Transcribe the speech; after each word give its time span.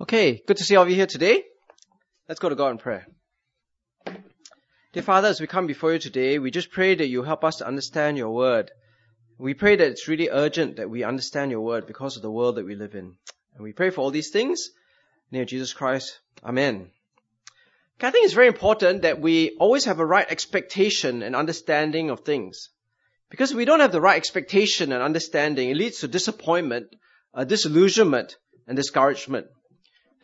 Okay, 0.00 0.42
good 0.44 0.56
to 0.56 0.64
see 0.64 0.74
all 0.74 0.82
of 0.82 0.90
you 0.90 0.96
here 0.96 1.06
today. 1.06 1.44
Let's 2.28 2.40
go 2.40 2.48
to 2.48 2.56
God 2.56 2.72
in 2.72 2.78
prayer. 2.78 3.06
Dear 4.92 5.04
Father, 5.04 5.28
as 5.28 5.40
we 5.40 5.46
come 5.46 5.68
before 5.68 5.92
you 5.92 6.00
today, 6.00 6.40
we 6.40 6.50
just 6.50 6.72
pray 6.72 6.96
that 6.96 7.06
you 7.06 7.22
help 7.22 7.44
us 7.44 7.58
to 7.58 7.66
understand 7.66 8.18
your 8.18 8.34
word. 8.34 8.72
We 9.38 9.54
pray 9.54 9.76
that 9.76 9.86
it's 9.86 10.08
really 10.08 10.30
urgent 10.30 10.76
that 10.76 10.90
we 10.90 11.04
understand 11.04 11.52
your 11.52 11.60
word 11.60 11.86
because 11.86 12.16
of 12.16 12.22
the 12.22 12.30
world 12.30 12.56
that 12.56 12.66
we 12.66 12.74
live 12.74 12.96
in. 12.96 13.14
And 13.54 13.62
we 13.62 13.72
pray 13.72 13.90
for 13.90 14.00
all 14.00 14.10
these 14.10 14.30
things. 14.30 14.66
In 14.66 14.74
the 15.30 15.36
name 15.36 15.42
of 15.42 15.48
Jesus 15.48 15.72
Christ. 15.72 16.18
Amen. 16.42 16.90
I 18.00 18.10
think 18.10 18.24
it's 18.24 18.34
very 18.34 18.48
important 18.48 19.02
that 19.02 19.20
we 19.20 19.56
always 19.60 19.84
have 19.84 20.00
a 20.00 20.06
right 20.06 20.26
expectation 20.28 21.22
and 21.22 21.36
understanding 21.36 22.10
of 22.10 22.20
things. 22.20 22.70
Because 23.30 23.52
if 23.52 23.56
we 23.56 23.64
don't 23.64 23.80
have 23.80 23.92
the 23.92 24.00
right 24.00 24.16
expectation 24.16 24.90
and 24.90 25.04
understanding, 25.04 25.70
it 25.70 25.76
leads 25.76 26.00
to 26.00 26.08
disappointment, 26.08 26.96
uh, 27.32 27.44
disillusionment, 27.44 28.36
and 28.66 28.76
discouragement. 28.76 29.46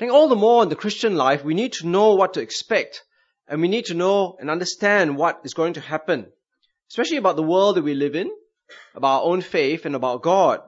I 0.00 0.02
think 0.02 0.12
all 0.14 0.28
the 0.28 0.34
more 0.34 0.62
in 0.62 0.70
the 0.70 0.76
Christian 0.76 1.14
life, 1.14 1.44
we 1.44 1.52
need 1.52 1.74
to 1.74 1.86
know 1.86 2.14
what 2.14 2.32
to 2.32 2.40
expect, 2.40 3.04
and 3.46 3.60
we 3.60 3.68
need 3.68 3.84
to 3.86 3.94
know 3.94 4.34
and 4.40 4.48
understand 4.48 5.18
what 5.18 5.42
is 5.44 5.52
going 5.52 5.74
to 5.74 5.82
happen, 5.82 6.32
especially 6.88 7.18
about 7.18 7.36
the 7.36 7.42
world 7.42 7.76
that 7.76 7.84
we 7.84 7.92
live 7.92 8.14
in, 8.14 8.30
about 8.94 9.20
our 9.20 9.28
own 9.30 9.42
faith, 9.42 9.84
and 9.84 9.94
about 9.94 10.22
God. 10.22 10.62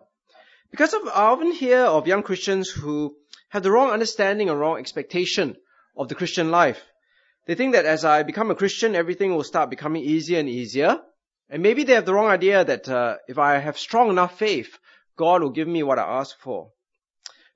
Because 0.71 0.93
of, 0.93 1.09
I 1.09 1.29
often 1.33 1.51
hear 1.51 1.79
of 1.79 2.07
young 2.07 2.23
Christians 2.23 2.69
who 2.69 3.17
have 3.49 3.63
the 3.63 3.71
wrong 3.71 3.89
understanding 3.89 4.51
or 4.51 4.59
wrong 4.59 4.79
expectation 4.79 5.57
of 5.97 6.11
the 6.11 6.15
Christian 6.15 6.51
life. 6.51 6.83
They 7.47 7.55
think 7.55 7.73
that 7.73 7.87
as 7.87 8.05
I 8.05 8.25
become 8.25 8.51
a 8.51 8.55
Christian, 8.55 8.95
everything 8.95 9.35
will 9.35 9.45
start 9.45 9.71
becoming 9.71 10.05
easier 10.05 10.41
and 10.41 10.49
easier. 10.51 11.01
And 11.49 11.63
maybe 11.63 11.85
they 11.85 11.95
have 11.95 12.05
the 12.05 12.13
wrong 12.13 12.29
idea 12.29 12.67
that 12.67 12.87
uh, 12.87 13.17
if 13.27 13.39
I 13.39 13.57
have 13.57 13.79
strong 13.79 14.11
enough 14.11 14.39
faith, 14.39 14.79
God 15.17 15.41
will 15.41 15.57
give 15.59 15.69
me 15.69 15.83
what 15.83 15.99
I 15.99 16.03
ask 16.03 16.39
for. 16.39 16.73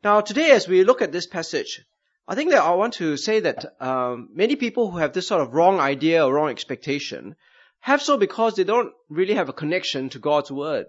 Now, 0.04 0.20
today, 0.20 0.50
as 0.50 0.68
we 0.68 0.84
look 0.84 1.02
at 1.02 1.12
this 1.12 1.26
passage, 1.26 1.82
I 2.28 2.34
think 2.34 2.50
that 2.50 2.62
I 2.62 2.74
want 2.74 2.94
to 2.94 3.16
say 3.16 3.40
that 3.40 3.80
um, 3.80 4.28
many 4.32 4.56
people 4.56 4.90
who 4.90 4.98
have 4.98 5.12
this 5.12 5.28
sort 5.28 5.40
of 5.42 5.54
wrong 5.54 5.80
idea 5.80 6.24
or 6.24 6.34
wrong 6.34 6.50
expectation 6.50 7.36
have 7.80 8.02
so 8.02 8.16
because 8.16 8.54
they 8.54 8.64
don't 8.64 8.92
really 9.08 9.34
have 9.34 9.48
a 9.48 9.54
connection 9.54 10.08
to 10.10 10.18
God's 10.18 10.50
word. 10.50 10.86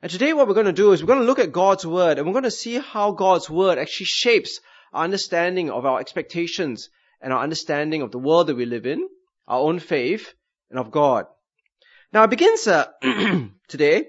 And 0.00 0.10
today, 0.10 0.32
what 0.32 0.46
we're 0.46 0.54
going 0.54 0.66
to 0.66 0.72
do 0.72 0.92
is 0.92 1.02
we're 1.02 1.08
going 1.08 1.20
to 1.20 1.26
look 1.26 1.38
at 1.38 1.52
God's 1.52 1.86
word 1.86 2.18
and 2.18 2.26
we're 2.26 2.32
going 2.34 2.44
to 2.44 2.50
see 2.50 2.78
how 2.78 3.12
God's 3.12 3.50
word 3.50 3.78
actually 3.78 4.06
shapes 4.06 4.60
our 4.92 5.04
understanding 5.04 5.70
of 5.70 5.86
our 5.86 6.00
expectations 6.00 6.88
and 7.20 7.32
our 7.32 7.42
understanding 7.42 8.02
of 8.02 8.12
the 8.12 8.18
world 8.18 8.46
that 8.46 8.56
we 8.56 8.64
live 8.64 8.86
in, 8.86 9.08
our 9.48 9.60
own 9.60 9.78
faith, 9.78 10.34
and 10.70 10.78
of 10.78 10.90
God. 10.90 11.26
Now, 12.12 12.24
it 12.24 12.30
begins 12.30 12.66
uh, 12.68 12.86
today 13.68 14.06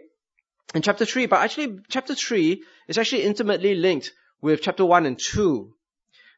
in 0.75 0.81
chapter 0.81 1.05
3, 1.05 1.25
but 1.27 1.39
actually 1.39 1.79
chapter 1.87 2.13
3 2.13 2.61
is 2.89 2.97
actually 2.97 3.23
intimately 3.23 3.75
linked 3.75 4.11
with 4.41 4.61
chapter 4.61 4.85
1 4.85 5.05
and 5.05 5.17
2. 5.17 5.73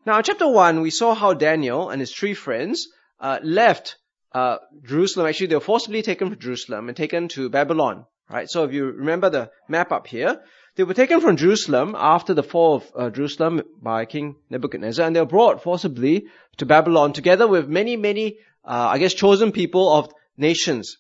Now 0.06 0.18
in 0.18 0.24
chapter 0.24 0.48
1, 0.48 0.82
we 0.82 0.92
saw 0.92 1.16
how 1.16 1.34
Daniel 1.34 1.90
and 1.90 2.00
his 2.00 2.14
three 2.14 2.36
friends 2.36 2.88
uh, 3.20 3.40
left 3.42 3.98
uh, 4.34 4.58
Jerusalem. 4.84 5.26
Actually, 5.26 5.48
they 5.48 5.56
were 5.56 5.62
forcibly 5.62 6.04
taken 6.04 6.30
from 6.30 6.40
Jerusalem 6.40 6.88
and 6.88 6.96
taken 6.96 7.28
to 7.30 7.50
Babylon. 7.50 8.06
Right? 8.30 8.48
So 8.48 8.64
if 8.64 8.74
you 8.74 8.86
remember 8.86 9.32
the 9.32 9.50
map 9.68 9.92
up 9.92 10.06
here, 10.06 10.40
they 10.76 10.84
were 10.84 10.94
taken 10.94 11.20
from 11.20 11.38
Jerusalem 11.38 11.96
after 11.98 12.36
the 12.36 12.44
fall 12.44 12.76
of 12.76 12.92
uh, 12.96 13.10
Jerusalem 13.10 13.64
by 13.82 14.06
King 14.06 14.36
Nebuchadnezzar, 14.52 15.08
and 15.08 15.16
they 15.16 15.20
were 15.20 15.26
brought 15.26 15.64
forcibly 15.64 16.28
to 16.58 16.68
Babylon 16.68 17.14
together 17.14 17.48
with 17.48 17.68
many, 17.68 17.96
many, 17.96 18.38
uh, 18.64 18.90
I 18.92 19.00
guess, 19.00 19.16
chosen 19.16 19.52
people 19.52 19.92
of 19.92 20.14
nations. 20.38 20.98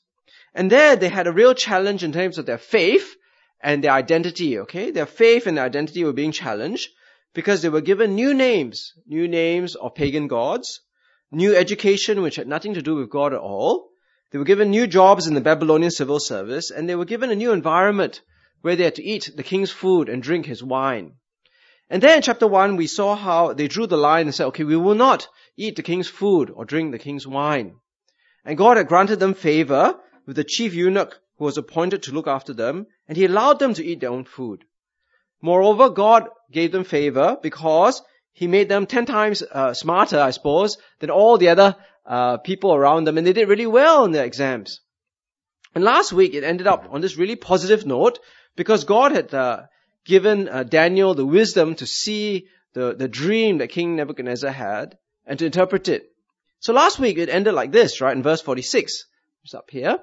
And 0.56 0.72
there 0.72 0.96
they 0.96 1.10
had 1.10 1.28
a 1.28 1.32
real 1.32 1.54
challenge 1.54 2.04
in 2.04 2.14
terms 2.14 2.40
of 2.40 2.48
their 2.48 2.58
faith 2.58 3.16
and 3.62 3.84
their 3.84 3.92
identity, 3.92 4.60
okay? 4.60 4.92
Their 4.92 5.06
faith 5.06 5.48
and 5.48 5.58
their 5.58 5.66
identity 5.66 6.04
were 6.04 6.14
being 6.14 6.32
challenged 6.32 6.90
because 7.34 7.62
they 7.62 7.70
were 7.70 7.82
given 7.82 8.16
new 8.16 8.34
names, 8.34 8.94
new 9.06 9.28
names 9.28 9.76
of 9.76 9.96
pagan 9.96 10.28
gods, 10.28 10.82
new 11.32 11.56
education 11.56 12.22
which 12.22 12.36
had 12.36 12.48
nothing 12.48 12.76
to 12.76 12.82
do 12.82 12.96
with 12.96 13.10
God 13.10 13.34
at 13.34 13.40
all. 13.40 13.90
They 14.32 14.38
were 14.38 14.46
given 14.46 14.70
new 14.70 14.88
jobs 14.88 15.28
in 15.28 15.34
the 15.34 15.42
Babylonian 15.42 15.92
civil 15.92 16.20
service 16.20 16.72
and 16.72 16.88
they 16.88 16.96
were 16.96 17.06
given 17.06 17.32
a 17.32 17.36
new 17.36 17.52
environment 17.52 18.22
where 18.62 18.76
they 18.76 18.84
had 18.84 18.96
to 18.96 19.04
eat 19.04 19.32
the 19.36 19.44
king's 19.44 19.72
food 19.72 20.10
and 20.10 20.22
drink 20.22 20.46
his 20.46 20.64
wine. 20.64 21.14
And 21.90 22.04
then 22.04 22.18
in 22.18 22.22
chapter 22.22 22.48
1 22.48 22.76
we 22.76 22.88
saw 22.88 23.16
how 23.16 23.54
they 23.54 23.68
drew 23.68 23.88
the 23.88 23.98
line 23.98 24.26
and 24.26 24.36
said, 24.36 24.48
okay, 24.48 24.64
we 24.64 24.76
will 24.76 24.96
not 24.96 25.28
eat 25.56 25.76
the 25.76 25.84
king's 25.84 26.08
food 26.08 26.52
or 26.54 26.66
drink 26.66 26.92
the 26.92 27.00
king's 27.00 27.26
wine. 27.26 27.76
And 28.44 28.58
God 28.58 28.78
had 28.78 28.88
granted 28.88 29.20
them 29.20 29.34
favor 29.34 29.96
with 30.26 30.36
the 30.36 30.44
chief 30.44 30.74
eunuch 30.74 31.20
who 31.38 31.46
was 31.46 31.58
appointed 31.58 32.04
to 32.04 32.12
look 32.12 32.28
after 32.28 32.54
them, 32.54 32.88
and 33.08 33.18
he 33.18 33.26
allowed 33.26 33.60
them 33.60 33.74
to 33.74 33.86
eat 33.86 34.00
their 34.00 34.12
own 34.12 34.26
food. 34.26 34.64
Moreover, 35.42 35.90
God 35.90 36.30
gave 36.52 36.72
them 36.72 36.84
favor 36.84 37.38
because 37.42 38.02
he 38.34 38.48
made 38.48 38.70
them 38.70 38.86
ten 38.86 39.06
times 39.06 39.44
uh, 39.44 39.74
smarter, 39.74 40.20
I 40.20 40.32
suppose, 40.32 40.78
than 41.00 41.10
all 41.10 41.38
the 41.38 41.50
other 41.50 41.76
uh, 42.06 42.38
people 42.38 42.74
around 42.74 43.06
them, 43.06 43.18
and 43.18 43.28
they 43.28 43.34
did 43.34 43.50
really 43.50 43.68
well 43.68 44.06
in 44.06 44.12
their 44.12 44.26
exams. 44.26 44.82
And 45.76 45.84
last 45.84 46.12
week, 46.12 46.34
it 46.34 46.44
ended 46.44 46.66
up 46.66 46.88
on 46.90 47.02
this 47.02 47.18
really 47.18 47.36
positive 47.36 47.86
note 47.86 48.20
because 48.56 48.84
God 48.84 49.12
had 49.12 49.34
uh, 49.34 49.64
given 50.06 50.50
uh, 50.50 50.64
Daniel 50.64 51.14
the 51.14 51.26
wisdom 51.26 51.76
to 51.76 51.86
see 51.86 52.48
the, 52.74 52.96
the 52.96 53.08
dream 53.08 53.60
that 53.60 53.70
King 53.70 53.96
Nebuchadnezzar 53.96 54.52
had 54.52 54.98
and 55.26 55.38
to 55.40 55.46
interpret 55.46 55.88
it. 55.90 56.12
So 56.60 56.74
last 56.74 56.98
week, 56.98 57.18
it 57.18 57.30
ended 57.30 57.54
like 57.54 57.72
this, 57.72 58.02
right, 58.02 58.16
in 58.16 58.24
verse 58.24 58.42
46. 58.42 59.06
It's 59.44 59.54
up 59.54 59.70
here. 59.70 60.00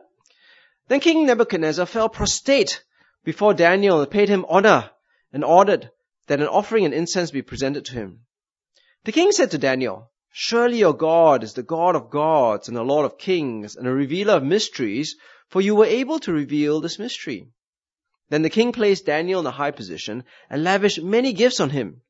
Then 0.89 1.01
King 1.01 1.25
Nebuchadnezzar 1.27 1.87
fell 1.87 2.09
prostrate 2.09 2.85
before 3.25 3.55
Daniel 3.55 4.01
and 4.01 4.11
paid 4.11 4.29
him 4.29 4.45
honor 4.49 4.91
and 5.33 5.43
ordered 5.43 5.91
that 6.27 6.41
an 6.41 6.47
offering 6.47 6.85
and 6.85 6.93
incense 6.93 7.31
be 7.31 7.43
presented 7.43 7.87
to 7.87 7.95
him. 7.95 8.21
The 9.05 9.13
king 9.13 9.33
said 9.33 9.51
to 9.53 9.59
Daniel, 9.59 10.11
Surely 10.31 10.79
your 10.79 10.93
God 10.93 11.43
is 11.43 11.55
the 11.55 11.63
God 11.63 11.97
of 11.97 12.11
gods 12.11 12.69
and 12.69 12.77
the 12.77 12.83
Lord 12.83 13.07
of 13.07 13.19
kings 13.19 13.77
and 13.77 13.87
a 13.87 13.93
revealer 13.93 14.35
of 14.35 14.43
mysteries, 14.43 15.17
for 15.49 15.61
you 15.61 15.75
were 15.75 15.87
able 15.87 16.19
to 16.21 16.33
reveal 16.33 16.81
this 16.81 16.99
mystery. 16.99 17.49
Then 18.29 18.43
the 18.43 18.51
king 18.51 18.73
placed 18.73 19.07
Daniel 19.07 19.41
in 19.41 19.47
a 19.47 19.51
high 19.53 19.71
position 19.71 20.25
and 20.51 20.65
lavished 20.65 21.03
many 21.03 21.33
gifts 21.33 21.61
on 21.61 21.71
him. 21.71 22.03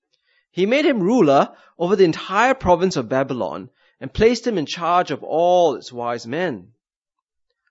He 0.51 0.67
made 0.67 0.85
him 0.85 1.03
ruler 1.03 1.55
over 1.79 1.97
the 1.97 2.05
entire 2.05 2.55
province 2.55 2.97
of 2.97 3.09
Babylon 3.09 3.71
and 4.01 4.13
placed 4.13 4.47
him 4.47 4.59
in 4.59 4.67
charge 4.67 5.11
of 5.11 5.23
all 5.23 5.75
its 5.75 5.93
wise 5.93 6.27
men. 6.27 6.73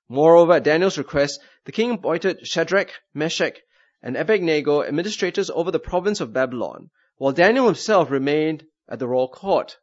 Moreover, 0.10 0.54
at 0.54 0.64
Daniel's 0.64 0.98
request, 0.98 1.40
the 1.66 1.72
king 1.72 1.92
appointed 1.92 2.46
Shadrach, 2.46 2.92
Meshach, 3.14 3.58
and 4.02 4.18
Abednego 4.18 4.84
administrators 4.84 5.50
over 5.50 5.72
the 5.72 5.80
province 5.80 6.20
of 6.22 6.34
Babylon, 6.34 6.90
while 7.18 7.32
Daniel 7.32 7.66
himself 7.66 8.12
remained 8.12 8.66
at 8.90 9.00
the 9.00 9.08
royal 9.08 9.30
court. 9.30 9.78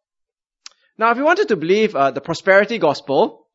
Now, 0.98 1.10
if 1.10 1.16
you 1.16 1.24
wanted 1.24 1.48
to 1.48 1.56
believe 1.56 1.96
uh, 1.96 2.10
the 2.10 2.20
prosperity 2.20 2.78
gospel, 2.78 3.46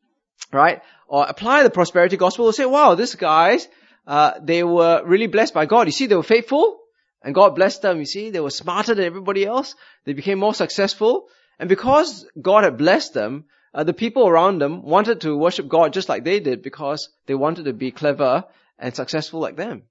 right, 0.52 0.82
or 1.08 1.26
apply 1.28 1.62
the 1.62 1.70
prosperity 1.70 2.18
gospel, 2.18 2.46
we'll 2.46 2.54
say, 2.54 2.66
wow, 2.66 2.96
these 2.96 3.14
guys, 3.14 3.68
uh, 4.08 4.34
they 4.42 4.64
were 4.64 5.04
really 5.06 5.28
blessed 5.28 5.54
by 5.54 5.68
God. 5.68 5.88
You 5.88 5.92
see, 5.92 6.08
they 6.08 6.16
were 6.16 6.24
faithful, 6.24 6.80
and 7.22 7.36
God 7.36 7.56
blessed 7.56 7.84
them. 7.84 8.00
You 8.00 8.06
see, 8.06 8.32
they 8.32 8.40
were 8.40 8.50
smarter 8.50 8.96
than 8.96 9.06
everybody 9.06 9.46
else. 9.46 9.76
They 10.06 10.14
became 10.14 10.40
more 10.40 10.56
successful. 10.56 11.28
And 11.60 11.70
because 11.70 12.26
God 12.42 12.64
had 12.64 12.78
blessed 12.78 13.14
them, 13.14 13.46
uh, 13.76 13.84
the 13.84 13.94
people 13.94 14.26
around 14.26 14.60
them 14.60 14.84
wanted 14.84 15.22
to 15.22 15.38
worship 15.38 15.68
God 15.68 15.92
just 15.92 16.08
like 16.08 16.24
they 16.24 16.40
did 16.40 16.64
because 16.64 17.10
they 17.26 17.36
wanted 17.36 17.66
to 17.66 17.74
be 17.74 17.92
clever 17.92 18.46
and 18.80 18.96
successful 18.96 19.42
like 19.42 19.58
them. 19.58 19.84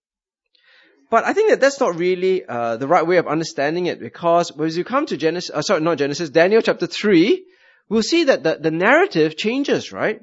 But 1.11 1.25
I 1.25 1.34
think 1.34 1.50
that 1.50 1.61
that's 1.61 1.81
not 1.81 1.99
really 1.99 2.47
uh, 2.47 2.78
the 2.78 2.89
right 2.89 3.06
way 3.06 3.19
of 3.19 3.28
understanding 3.28 3.84
it 3.84 4.00
because 4.00 4.59
as 4.59 4.78
you 4.78 4.84
come 4.84 5.05
to 5.06 5.19
Genesis, 5.19 5.50
uh, 5.55 5.61
sorry, 5.61 5.83
not 5.83 5.99
Genesis, 5.99 6.31
Daniel 6.31 6.62
chapter 6.62 6.87
3, 6.87 7.45
we'll 7.91 8.03
see 8.03 8.25
that 8.25 8.43
the, 8.43 8.56
the 8.59 8.71
narrative 8.71 9.37
changes, 9.37 9.93
right? 9.93 10.22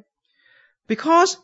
Because 0.87 1.37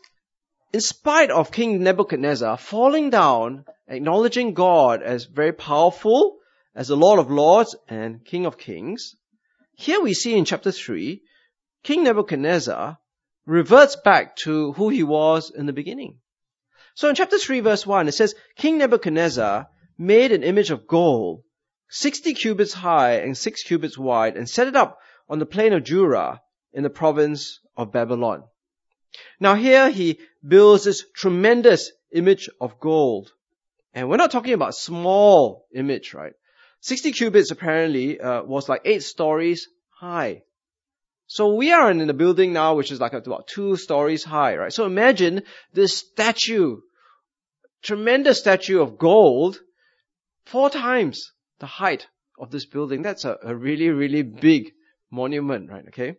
in 0.72 0.80
spite 0.80 1.30
of 1.30 1.52
King 1.52 1.84
Nebuchadnezzar 1.84 2.56
falling 2.58 3.10
down, 3.10 3.64
acknowledging 3.86 4.54
God 4.54 5.04
as 5.04 5.24
very 5.24 5.52
powerful, 5.52 6.38
as 6.74 6.88
the 6.88 6.96
Lord 6.96 7.20
of 7.20 7.30
Lords 7.30 7.76
and 7.88 8.24
King 8.24 8.44
of 8.44 8.58
Kings, 8.58 9.14
here 9.76 10.00
we 10.00 10.14
see 10.14 10.36
in 10.36 10.44
chapter 10.44 10.72
3 10.72 11.22
King 11.82 12.04
Nebuchadnezzar 12.04 12.98
reverts 13.46 13.96
back 13.96 14.36
to 14.36 14.72
who 14.72 14.88
he 14.88 15.02
was 15.02 15.50
in 15.50 15.66
the 15.66 15.72
beginning. 15.72 16.18
So 16.94 17.08
in 17.08 17.14
chapter 17.14 17.38
3 17.38 17.60
verse 17.60 17.86
1, 17.86 18.08
it 18.08 18.12
says, 18.12 18.34
King 18.56 18.78
Nebuchadnezzar 18.78 19.68
made 19.96 20.32
an 20.32 20.42
image 20.42 20.70
of 20.70 20.86
gold, 20.86 21.42
60 21.90 22.34
cubits 22.34 22.74
high 22.74 23.14
and 23.14 23.36
6 23.36 23.62
cubits 23.62 23.96
wide, 23.96 24.36
and 24.36 24.48
set 24.48 24.66
it 24.66 24.76
up 24.76 24.98
on 25.28 25.38
the 25.38 25.46
plain 25.46 25.72
of 25.72 25.84
Dura 25.84 26.42
in 26.72 26.82
the 26.82 26.90
province 26.90 27.60
of 27.76 27.92
Babylon. 27.92 28.44
Now 29.40 29.54
here 29.54 29.90
he 29.90 30.18
builds 30.46 30.84
this 30.84 31.04
tremendous 31.14 31.90
image 32.12 32.48
of 32.60 32.78
gold. 32.78 33.32
And 33.94 34.08
we're 34.08 34.16
not 34.16 34.30
talking 34.30 34.52
about 34.52 34.74
small 34.74 35.66
image, 35.74 36.14
right? 36.14 36.34
60 36.80 37.12
cubits 37.12 37.50
apparently 37.50 38.20
uh, 38.20 38.42
was 38.42 38.68
like 38.68 38.82
8 38.84 39.02
stories 39.02 39.68
high. 39.88 40.42
So 41.30 41.54
we 41.54 41.72
are 41.72 41.90
in 41.90 42.08
a 42.08 42.14
building 42.14 42.54
now 42.54 42.74
which 42.74 42.90
is 42.90 43.00
like 43.00 43.12
about 43.12 43.46
two 43.46 43.76
stories 43.76 44.24
high, 44.24 44.56
right? 44.56 44.72
So 44.72 44.86
imagine 44.86 45.42
this 45.74 45.94
statue, 45.94 46.78
tremendous 47.82 48.38
statue 48.38 48.80
of 48.80 48.96
gold, 48.96 49.60
four 50.46 50.70
times 50.70 51.32
the 51.58 51.66
height 51.66 52.06
of 52.38 52.50
this 52.50 52.64
building. 52.64 53.02
That's 53.02 53.26
a, 53.26 53.36
a 53.42 53.54
really, 53.54 53.90
really 53.90 54.22
big 54.22 54.72
monument, 55.10 55.70
right? 55.70 55.84
Okay. 55.88 56.16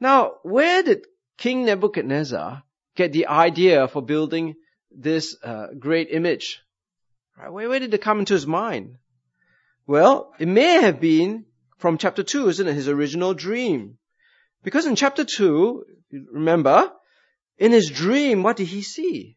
Now, 0.00 0.32
where 0.42 0.82
did 0.82 1.06
King 1.38 1.64
Nebuchadnezzar 1.64 2.64
get 2.96 3.12
the 3.12 3.28
idea 3.28 3.86
for 3.86 4.02
building 4.02 4.56
this 4.90 5.36
uh, 5.44 5.68
great 5.78 6.08
image? 6.10 6.60
Right? 7.38 7.52
Where, 7.52 7.68
where 7.68 7.78
did 7.78 7.94
it 7.94 8.02
come 8.02 8.18
into 8.18 8.34
his 8.34 8.48
mind? 8.48 8.96
Well, 9.86 10.34
it 10.40 10.48
may 10.48 10.82
have 10.82 11.00
been 11.00 11.46
from 11.82 11.98
chapter 11.98 12.22
2, 12.22 12.48
isn't 12.48 12.68
it? 12.68 12.74
His 12.74 12.88
original 12.88 13.34
dream. 13.34 13.98
Because 14.62 14.86
in 14.86 14.94
chapter 14.94 15.24
2, 15.24 15.84
remember, 16.30 16.92
in 17.58 17.72
his 17.72 17.90
dream, 17.90 18.44
what 18.44 18.56
did 18.56 18.68
he 18.68 18.82
see? 18.82 19.36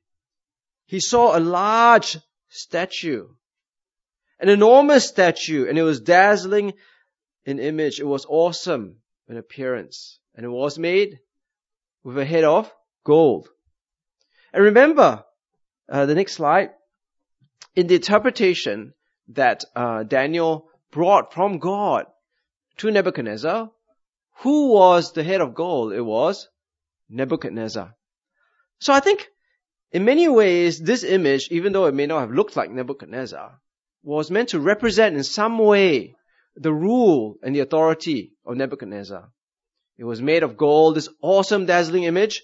He 0.85 0.99
saw 0.99 1.35
a 1.35 1.39
large 1.39 2.17
statue. 2.49 3.29
An 4.39 4.49
enormous 4.49 5.07
statue, 5.07 5.67
and 5.67 5.79
it 5.79 5.81
was 5.81 6.01
dazzling 6.01 6.73
in 7.45 7.57
image. 7.57 7.99
It 7.99 8.05
was 8.05 8.27
awesome 8.29 8.97
in 9.27 9.37
appearance. 9.37 10.19
And 10.35 10.45
it 10.45 10.49
was 10.49 10.77
made 10.77 11.17
with 12.03 12.17
a 12.19 12.25
head 12.25 12.43
of 12.43 12.71
gold. 13.03 13.49
And 14.53 14.65
remember, 14.65 15.23
uh, 15.89 16.05
the 16.05 16.13
next 16.13 16.33
slide, 16.33 16.69
in 17.75 17.87
the 17.87 17.95
interpretation 17.95 18.93
that 19.29 19.65
uh, 19.75 20.03
Daniel 20.03 20.69
brought 20.91 21.33
from 21.33 21.57
God 21.57 22.05
to 22.77 22.91
Nebuchadnezzar, 22.91 23.71
who 24.39 24.73
was 24.73 25.13
the 25.13 25.23
head 25.23 25.41
of 25.41 25.53
gold? 25.55 25.93
It 25.93 26.01
was 26.01 26.49
Nebuchadnezzar. 27.09 27.95
So 28.79 28.93
I 28.93 28.99
think 28.99 29.27
in 29.91 30.03
many 30.03 30.27
ways, 30.27 30.79
this 30.79 31.03
image, 31.03 31.47
even 31.51 31.71
though 31.71 31.85
it 31.85 31.93
may 31.93 32.05
not 32.05 32.19
have 32.19 32.31
looked 32.31 32.55
like 32.55 32.69
Nebuchadnezzar, 32.69 33.59
was 34.03 34.29
meant 34.29 34.49
to 34.49 34.59
represent 34.59 35.15
in 35.15 35.23
some 35.23 35.57
way 35.57 36.15
the 36.55 36.73
rule 36.73 37.37
and 37.41 37.55
the 37.55 37.61
authority 37.61 38.33
of 38.45 38.57
Nebuchadnezzar. 38.57 39.29
It 39.97 40.03
was 40.03 40.21
made 40.21 40.43
of 40.43 40.57
gold, 40.57 40.95
this 40.95 41.09
awesome, 41.21 41.65
dazzling 41.65 42.03
image. 42.03 42.43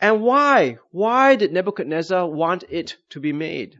And 0.00 0.22
why? 0.22 0.78
Why 0.90 1.36
did 1.36 1.52
Nebuchadnezzar 1.52 2.26
want 2.26 2.64
it 2.70 2.96
to 3.10 3.20
be 3.20 3.32
made? 3.32 3.76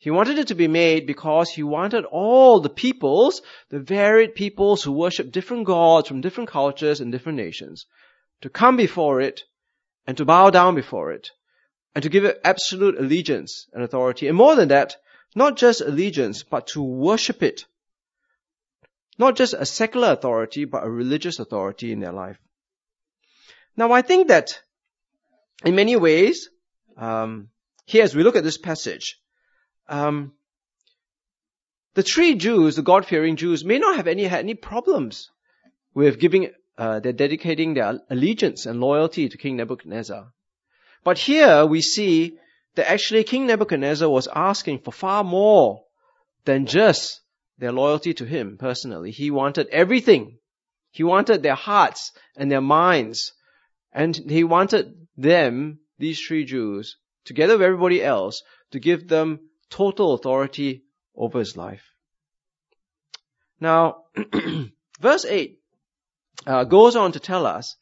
He 0.00 0.10
wanted 0.12 0.38
it 0.38 0.46
to 0.48 0.54
be 0.54 0.68
made 0.68 1.06
because 1.06 1.50
he 1.50 1.64
wanted 1.64 2.04
all 2.04 2.60
the 2.60 2.70
peoples, 2.70 3.42
the 3.68 3.80
varied 3.80 4.36
peoples 4.36 4.82
who 4.82 4.92
worship 4.92 5.32
different 5.32 5.66
gods 5.66 6.06
from 6.06 6.20
different 6.20 6.50
cultures 6.50 7.00
and 7.00 7.10
different 7.10 7.36
nations, 7.36 7.86
to 8.42 8.48
come 8.48 8.76
before 8.76 9.20
it 9.20 9.42
and 10.06 10.16
to 10.16 10.24
bow 10.24 10.50
down 10.50 10.76
before 10.76 11.10
it 11.10 11.32
and 11.96 12.04
to 12.04 12.08
give 12.08 12.24
it 12.24 12.40
absolute 12.44 12.96
allegiance 12.96 13.66
and 13.72 13.82
authority. 13.82 14.28
And 14.28 14.36
more 14.36 14.54
than 14.54 14.68
that, 14.68 14.96
not 15.34 15.56
just 15.56 15.80
allegiance, 15.80 16.44
but 16.44 16.68
to 16.68 16.82
worship 16.82 17.42
it. 17.42 17.64
Not 19.18 19.34
just 19.34 19.52
a 19.52 19.66
secular 19.66 20.12
authority, 20.12 20.64
but 20.64 20.84
a 20.84 20.90
religious 20.90 21.40
authority 21.40 21.90
in 21.90 21.98
their 21.98 22.12
life. 22.12 22.38
Now 23.76 23.90
I 23.90 24.02
think 24.02 24.28
that 24.28 24.60
in 25.64 25.74
many 25.74 25.96
ways, 25.96 26.48
um, 26.96 27.50
here 27.84 28.04
as 28.04 28.14
we 28.14 28.22
look 28.22 28.36
at 28.36 28.44
this 28.44 28.58
passage, 28.58 29.18
um, 29.88 30.32
the 31.94 32.02
three 32.02 32.34
Jews, 32.34 32.76
the 32.76 32.82
God-fearing 32.82 33.36
Jews, 33.36 33.64
may 33.64 33.78
not 33.78 33.96
have 33.96 34.06
any 34.06 34.24
had 34.24 34.40
any 34.40 34.54
problems 34.54 35.30
with 35.94 36.18
giving, 36.20 36.50
uh, 36.76 37.00
they're 37.00 37.12
dedicating 37.12 37.74
their 37.74 38.00
allegiance 38.08 38.66
and 38.66 38.80
loyalty 38.80 39.28
to 39.28 39.36
King 39.36 39.56
Nebuchadnezzar. 39.56 40.32
But 41.02 41.18
here 41.18 41.66
we 41.66 41.80
see 41.80 42.38
that 42.76 42.90
actually 42.90 43.24
King 43.24 43.46
Nebuchadnezzar 43.46 44.08
was 44.08 44.28
asking 44.32 44.80
for 44.80 44.92
far 44.92 45.24
more 45.24 45.84
than 46.44 46.66
just 46.66 47.20
their 47.58 47.72
loyalty 47.72 48.14
to 48.14 48.24
him 48.24 48.56
personally. 48.58 49.10
He 49.10 49.30
wanted 49.30 49.68
everything. 49.68 50.38
He 50.92 51.02
wanted 51.02 51.42
their 51.42 51.56
hearts 51.56 52.12
and 52.36 52.50
their 52.50 52.60
minds. 52.60 53.32
And 53.92 54.14
he 54.16 54.44
wanted 54.44 55.08
them, 55.16 55.80
these 55.98 56.20
three 56.20 56.44
Jews, 56.44 56.96
together 57.24 57.54
with 57.54 57.62
everybody 57.62 58.02
else, 58.02 58.42
to 58.70 58.78
give 58.78 59.08
them 59.08 59.40
total 59.70 60.14
authority 60.14 60.84
over 61.14 61.38
his 61.38 61.56
life. 61.56 61.94
Now, 63.60 64.04
verse 65.00 65.24
8 65.24 65.60
uh, 66.46 66.64
goes 66.64 66.96
on 66.96 67.12
to 67.12 67.20
tell 67.20 67.46
us 67.46 67.76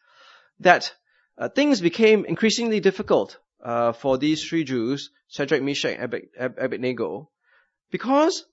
that 0.60 0.94
uh, 1.38 1.48
things 1.48 1.80
became 1.80 2.24
increasingly 2.24 2.80
difficult 2.80 3.38
uh, 3.62 3.92
for 3.92 4.16
these 4.16 4.42
three 4.42 4.64
Jews, 4.64 5.10
Shadrach, 5.28 5.62
Meshach, 5.62 5.96
and 5.98 6.14
Abednego, 6.58 7.30
because 7.90 8.46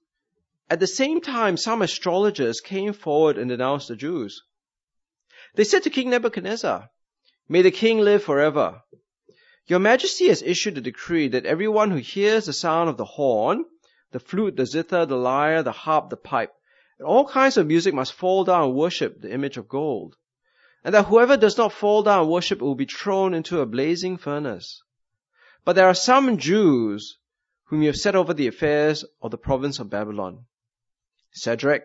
at 0.69 0.79
the 0.79 0.88
same 0.88 1.21
time 1.21 1.56
some 1.56 1.81
astrologers 1.81 2.59
came 2.59 2.94
forward 2.94 3.38
and 3.38 3.50
denounced 3.50 3.88
the 3.88 3.95
Jews. 3.95 4.44
They 5.56 5.63
said 5.63 5.83
to 5.83 5.89
King 5.89 6.09
Nebuchadnezzar, 6.09 6.89
May 7.47 7.62
the 7.62 7.71
king 7.71 8.00
live 8.00 8.24
forever. 8.24 8.81
Your 9.68 9.80
majesty 9.80 10.27
has 10.27 10.42
issued 10.42 10.77
a 10.77 10.81
decree 10.81 11.27
that 11.30 11.45
everyone 11.45 11.92
who 11.92 11.98
hears 11.98 12.45
the 12.45 12.54
sound 12.54 12.89
of 12.89 12.98
the 12.98 13.06
horn, 13.06 13.65
the 14.12 14.19
flute, 14.19 14.56
the 14.56 14.65
zither, 14.65 15.06
the 15.06 15.15
lyre, 15.15 15.63
the 15.63 15.71
harp, 15.71 16.10
the 16.10 16.18
pipe, 16.18 16.54
and 17.00 17.07
all 17.07 17.27
kinds 17.27 17.57
of 17.57 17.68
music 17.68 17.94
must 17.94 18.13
fall 18.13 18.44
down 18.44 18.63
and 18.63 18.75
worship 18.75 19.21
the 19.21 19.31
image 19.31 19.57
of 19.57 19.68
gold 19.68 20.15
and 20.83 20.94
that 20.94 21.06
whoever 21.06 21.38
does 21.38 21.57
not 21.57 21.71
fall 21.71 22.04
down 22.04 22.21
and 22.21 22.30
worship 22.30 22.60
will 22.60 22.75
be 22.75 22.86
thrown 22.86 23.33
into 23.33 23.62
a 23.62 23.65
blazing 23.65 24.18
furnace. 24.18 24.83
But 25.63 25.75
there 25.77 25.88
are 25.88 25.94
some 25.94 26.38
Jews 26.38 27.18
whom 27.65 27.81
you 27.81 27.88
have 27.88 27.95
set 27.95 28.15
over 28.15 28.33
the 28.33 28.48
affairs 28.48 29.06
of 29.21 29.31
the 29.31 29.38
province 29.38 29.80
of 29.80 29.89
Babylon. 29.89 30.45
Shadrach, 31.31 31.83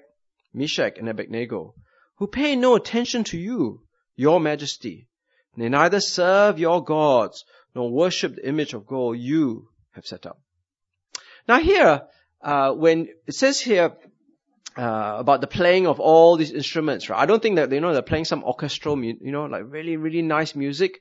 Meshach, 0.53 0.99
and 0.99 1.09
Abednego, 1.09 1.75
who 2.17 2.27
pay 2.27 2.57
no 2.57 2.75
attention 2.75 3.23
to 3.25 3.39
you, 3.39 3.83
your 4.17 4.41
majesty. 4.41 5.09
They 5.57 5.69
neither 5.69 6.01
serve 6.01 6.59
your 6.59 6.85
gods 6.85 7.45
nor 7.79 7.89
worship 8.03 8.35
the 8.35 8.49
image 8.53 8.75
of 8.75 8.87
gold 8.87 9.17
you 9.17 9.69
have 9.93 10.05
set 10.05 10.27
up. 10.27 10.41
Now 11.47 11.61
here, 11.61 12.03
uh, 12.43 12.73
when 12.73 13.07
it 13.29 13.35
says 13.35 13.61
here, 13.61 13.93
uh, 14.77 15.17
about 15.19 15.41
the 15.41 15.47
playing 15.47 15.87
of 15.87 16.01
all 16.01 16.37
these 16.37 16.51
instruments, 16.51 17.09
right? 17.09 17.21
I 17.21 17.27
don't 17.27 17.41
think 17.41 17.57
that, 17.57 17.71
you 17.73 17.81
know, 17.81 17.93
they're 17.93 18.03
playing 18.03 18.25
some 18.25 18.43
orchestral, 18.43 19.03
you 19.03 19.33
know, 19.37 19.45
like 19.45 19.63
really, 19.67 19.97
really 19.97 20.23
nice 20.23 20.57
music. 20.57 21.01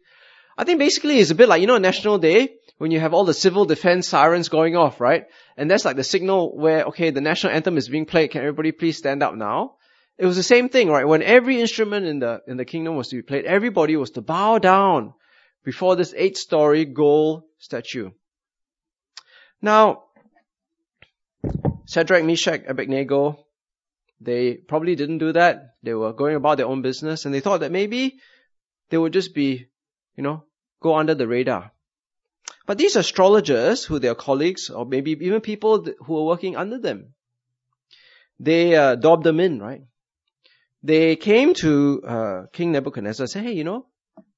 I 0.58 0.64
think 0.66 0.78
basically 0.80 1.18
it's 1.20 1.32
a 1.32 1.36
bit 1.36 1.50
like, 1.50 1.62
you 1.62 1.68
know, 1.68 1.80
National 1.80 2.20
Day, 2.20 2.56
when 2.78 2.92
you 2.92 3.00
have 3.00 3.14
all 3.16 3.26
the 3.26 3.34
civil 3.34 3.66
defense 3.66 4.08
sirens 4.08 4.50
going 4.50 4.76
off, 4.76 5.02
right? 5.02 5.26
And 5.58 5.70
that's 5.70 5.86
like 5.86 5.96
the 5.96 6.04
signal 6.04 6.56
where, 6.56 6.86
okay, 6.86 7.10
the 7.10 7.22
national 7.22 7.54
anthem 7.54 7.78
is 7.78 7.90
being 7.90 8.06
played. 8.06 8.32
Can 8.32 8.42
everybody 8.42 8.72
please 8.72 8.98
stand 8.98 9.24
up 9.24 9.36
now? 9.36 9.76
It 10.18 10.28
was 10.28 10.36
the 10.36 10.50
same 10.56 10.70
thing, 10.70 10.90
right? 10.90 11.08
When 11.08 11.24
every 11.24 11.60
instrument 11.60 12.06
in 12.06 12.20
the, 12.20 12.42
in 12.48 12.58
the 12.58 12.66
kingdom 12.66 12.96
was 12.96 13.10
to 13.10 13.16
be 13.16 13.24
played, 13.24 13.46
everybody 13.46 13.96
was 13.96 14.12
to 14.12 14.22
bow 14.22 14.60
down 14.60 15.14
before 15.68 15.98
this 15.98 16.14
eight-story 16.16 16.86
gold 16.86 17.44
statue. 17.58 18.10
Now, 19.62 20.04
Shadrach, 21.86 22.24
Meshach, 22.24 22.62
Abednego, 22.66 23.46
they 24.22 24.54
probably 24.54 24.96
didn't 24.96 25.18
do 25.18 25.34
that. 25.34 25.76
They 25.84 25.94
were 25.94 26.14
going 26.14 26.38
about 26.38 26.56
their 26.56 26.68
own 26.68 26.84
business 26.84 27.26
and 27.26 27.34
they 27.34 27.42
thought 27.42 27.60
that 27.60 27.74
maybe 27.74 28.20
they 28.90 28.98
would 28.98 29.12
just 29.12 29.36
be, 29.36 29.68
you 30.16 30.24
know, 30.24 30.46
go 30.80 30.96
under 30.96 31.16
the 31.16 31.28
radar. 31.28 31.74
But 32.66 32.78
these 32.78 32.96
astrologers, 32.96 33.84
who 33.84 34.00
their 34.00 34.16
colleagues, 34.16 34.70
or 34.70 34.86
maybe 34.86 35.12
even 35.20 35.42
people 35.42 35.86
who 36.06 36.14
were 36.14 36.24
working 36.24 36.56
under 36.56 36.80
them, 36.80 37.14
they 38.40 38.74
uh, 38.74 38.96
them 38.96 39.42
in, 39.42 39.60
right? 39.60 39.82
They 40.82 41.18
came 41.18 41.54
to 41.56 42.02
uh, 42.08 42.42
King 42.54 42.72
Nebuchadnezzar 42.72 43.26
and 43.26 43.30
said, 43.30 43.44
hey, 43.44 43.52
you 43.52 43.66
know, 43.66 43.88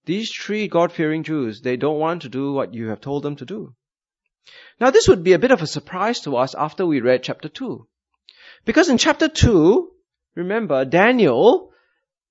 these 0.10 0.32
three 0.32 0.68
God-fearing 0.68 1.22
Jews, 1.22 1.62
they 1.62 1.78
don't 1.78 2.00
want 2.00 2.24
to 2.24 2.30
do 2.30 2.52
what 2.52 2.74
you 2.74 2.88
have 2.88 3.00
told 3.00 3.22
them 3.22 3.36
to 3.36 3.46
do. 3.46 3.76
Now 4.80 4.90
this 4.90 5.08
would 5.08 5.24
be 5.24 5.34
a 5.34 5.40
bit 5.40 5.52
of 5.52 5.62
a 5.62 5.68
surprise 5.68 6.22
to 6.22 6.36
us 6.36 6.56
after 6.56 6.84
we 6.84 7.00
read 7.00 7.22
chapter 7.22 7.48
2. 7.48 7.88
Because 8.66 8.90
in 8.90 8.98
chapter 8.98 9.28
2, 9.28 9.92
remember, 10.34 10.84
Daniel, 10.84 11.70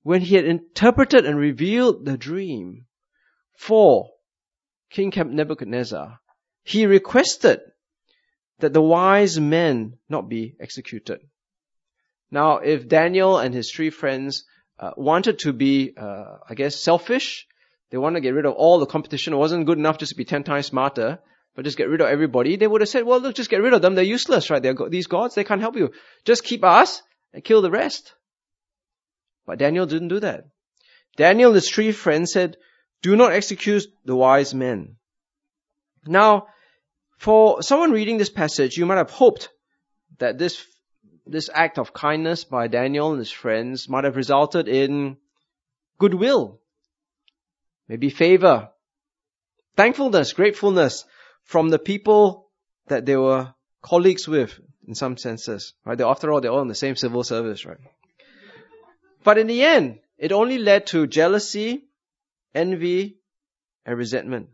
when 0.03 0.23
he 0.23 0.35
had 0.35 0.45
interpreted 0.45 1.25
and 1.25 1.39
revealed 1.39 2.05
the 2.05 2.19
dream 2.19 2.87
for 3.57 4.11
King 4.91 5.13
Nebuchadnezzar, 5.15 6.19
he 6.65 6.85
requested 6.85 7.61
that 8.59 8.73
the 8.73 8.83
wise 8.83 9.39
men 9.39 9.99
not 10.09 10.29
be 10.29 10.57
executed. 10.59 11.21
Now, 12.29 12.57
if 12.57 12.89
Daniel 12.89 13.39
and 13.39 13.55
his 13.55 13.71
three 13.71 13.91
friends 13.91 14.47
uh, 14.81 14.91
wanted 14.97 15.39
to 15.41 15.53
be, 15.53 15.95
uh, 15.97 16.39
I 16.49 16.55
guess, 16.55 16.75
selfish, 16.75 17.47
they 17.91 17.99
want 17.99 18.17
to 18.17 18.21
get 18.21 18.35
rid 18.35 18.47
of 18.47 18.55
all 18.55 18.79
the 18.79 18.87
competition. 18.87 19.33
It 19.33 19.37
wasn't 19.37 19.67
good 19.67 19.79
enough 19.79 19.99
just 19.99 20.11
to 20.11 20.17
be 20.17 20.25
ten 20.25 20.45
times 20.45 20.67
smarter 20.67 21.19
but 21.59 21.65
just 21.65 21.77
get 21.77 21.89
rid 21.89 22.01
of 22.01 22.07
everybody, 22.07 22.55
they 22.55 22.69
would 22.69 22.83
have 22.83 22.89
said, 22.89 23.05
well, 23.05 23.19
look, 23.19 23.35
just 23.35 23.51
get 23.51 23.61
rid 23.61 23.73
of 23.73 23.83
them. 23.83 23.97
They're 23.97 24.05
useless, 24.05 24.49
right? 24.49 24.63
They're 24.63 24.77
these 24.89 25.09
gods. 25.09 25.35
They 25.35 25.43
can't 25.43 25.61
help 25.61 25.75
you. 25.75 25.91
Just 26.25 26.45
keep 26.45 26.63
us 26.63 27.03
and 27.33 27.43
kill 27.43 27.63
the 27.63 27.71
rest. 27.73 28.15
But 29.45 29.59
Daniel 29.59 29.85
didn't 29.85 30.07
do 30.07 30.21
that. 30.21 30.45
Daniel 31.17 31.51
and 31.51 31.57
his 31.57 31.69
three 31.69 31.91
friends 31.91 32.31
said, 32.31 32.59
do 33.03 33.17
not 33.17 33.33
execute 33.33 33.87
the 34.05 34.15
wise 34.15 34.55
men. 34.55 34.99
Now, 36.07 36.47
for 37.17 37.61
someone 37.61 37.91
reading 37.91 38.19
this 38.19 38.31
passage, 38.31 38.77
you 38.77 38.87
might 38.87 38.99
have 38.99 39.11
hoped 39.11 39.49
that 40.19 40.39
this 40.39 40.65
this 41.27 41.51
act 41.53 41.81
of 41.81 41.93
kindness 41.93 42.45
by 42.45 42.69
Daniel 42.69 43.11
and 43.11 43.19
his 43.19 43.33
friends 43.33 43.89
might 43.89 44.05
have 44.05 44.15
resulted 44.15 44.69
in 44.69 45.17
goodwill, 45.99 46.61
maybe 47.89 48.11
favor, 48.11 48.71
thankfulness, 49.77 50.33
gratefulness 50.33 51.05
from 51.45 51.71
the 51.71 51.79
people 51.79 52.51
that 52.89 53.07
they 53.07 53.17
were 53.17 53.55
colleagues 53.83 54.29
with 54.29 54.59
in 54.87 54.95
some 54.95 55.17
senses, 55.17 55.75
right? 55.85 55.97
They, 55.97 56.05
after 56.05 56.33
all, 56.33 56.41
they're 56.41 56.51
all 56.51 56.63
in 56.63 56.69
the 56.69 56.75
same 56.75 56.97
civil 56.97 57.25
service, 57.25 57.65
right? 57.65 57.79
But 59.25 59.39
in 59.39 59.47
the 59.47 59.63
end, 59.63 60.01
it 60.17 60.33
only 60.33 60.59
led 60.59 60.87
to 60.89 61.07
jealousy, 61.07 61.85
envy, 62.55 63.19
and 63.85 63.97
resentment. 63.97 64.49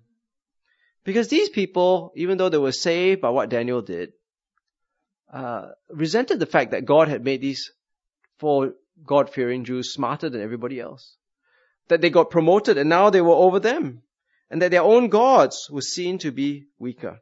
Because 1.05 1.29
these 1.29 1.49
people, 1.49 2.13
even 2.17 2.39
though 2.39 2.49
they 2.49 2.59
were 2.59 2.73
saved 2.73 3.21
by 3.21 3.31
what 3.31 3.51
Daniel 3.51 3.83
did, 3.83 4.13
uh, 5.33 5.71
resented 5.91 6.41
the 6.41 6.47
fact 6.47 6.71
that 6.71 6.85
God 6.85 7.09
had 7.09 7.25
made 7.25 7.41
these 7.41 7.73
four 8.39 8.75
God-fearing 9.05 9.65
Jews 9.65 9.93
smarter 9.93 10.31
than 10.31 10.41
everybody 10.41 10.81
else. 10.81 11.17
That 11.89 12.01
they 12.01 12.11
got 12.11 12.31
promoted 12.31 12.79
and 12.79 12.89
now 12.89 13.11
they 13.11 13.21
were 13.21 13.35
over 13.35 13.61
them. 13.61 14.03
And 14.51 14.63
that 14.63 14.71
their 14.71 14.83
own 14.83 15.09
gods 15.09 15.69
were 15.71 15.81
seen 15.81 16.19
to 16.19 16.31
be 16.31 16.67
weaker. 16.79 17.21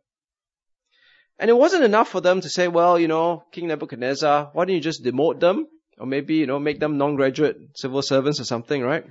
And 1.38 1.50
it 1.50 1.54
wasn't 1.54 1.84
enough 1.84 2.08
for 2.08 2.20
them 2.20 2.40
to 2.40 2.48
say, 2.48 2.68
well, 2.68 2.98
you 2.98 3.08
know, 3.08 3.44
King 3.50 3.68
Nebuchadnezzar, 3.68 4.50
why 4.52 4.64
don't 4.64 4.74
you 4.74 4.80
just 4.80 5.02
demote 5.02 5.40
them? 5.40 5.66
Or 5.98 6.06
maybe, 6.06 6.36
you 6.36 6.46
know, 6.46 6.58
make 6.58 6.78
them 6.78 6.98
non-graduate 6.98 7.56
civil 7.74 8.02
servants 8.02 8.38
or 8.40 8.44
something, 8.44 8.82
right? 8.82 9.04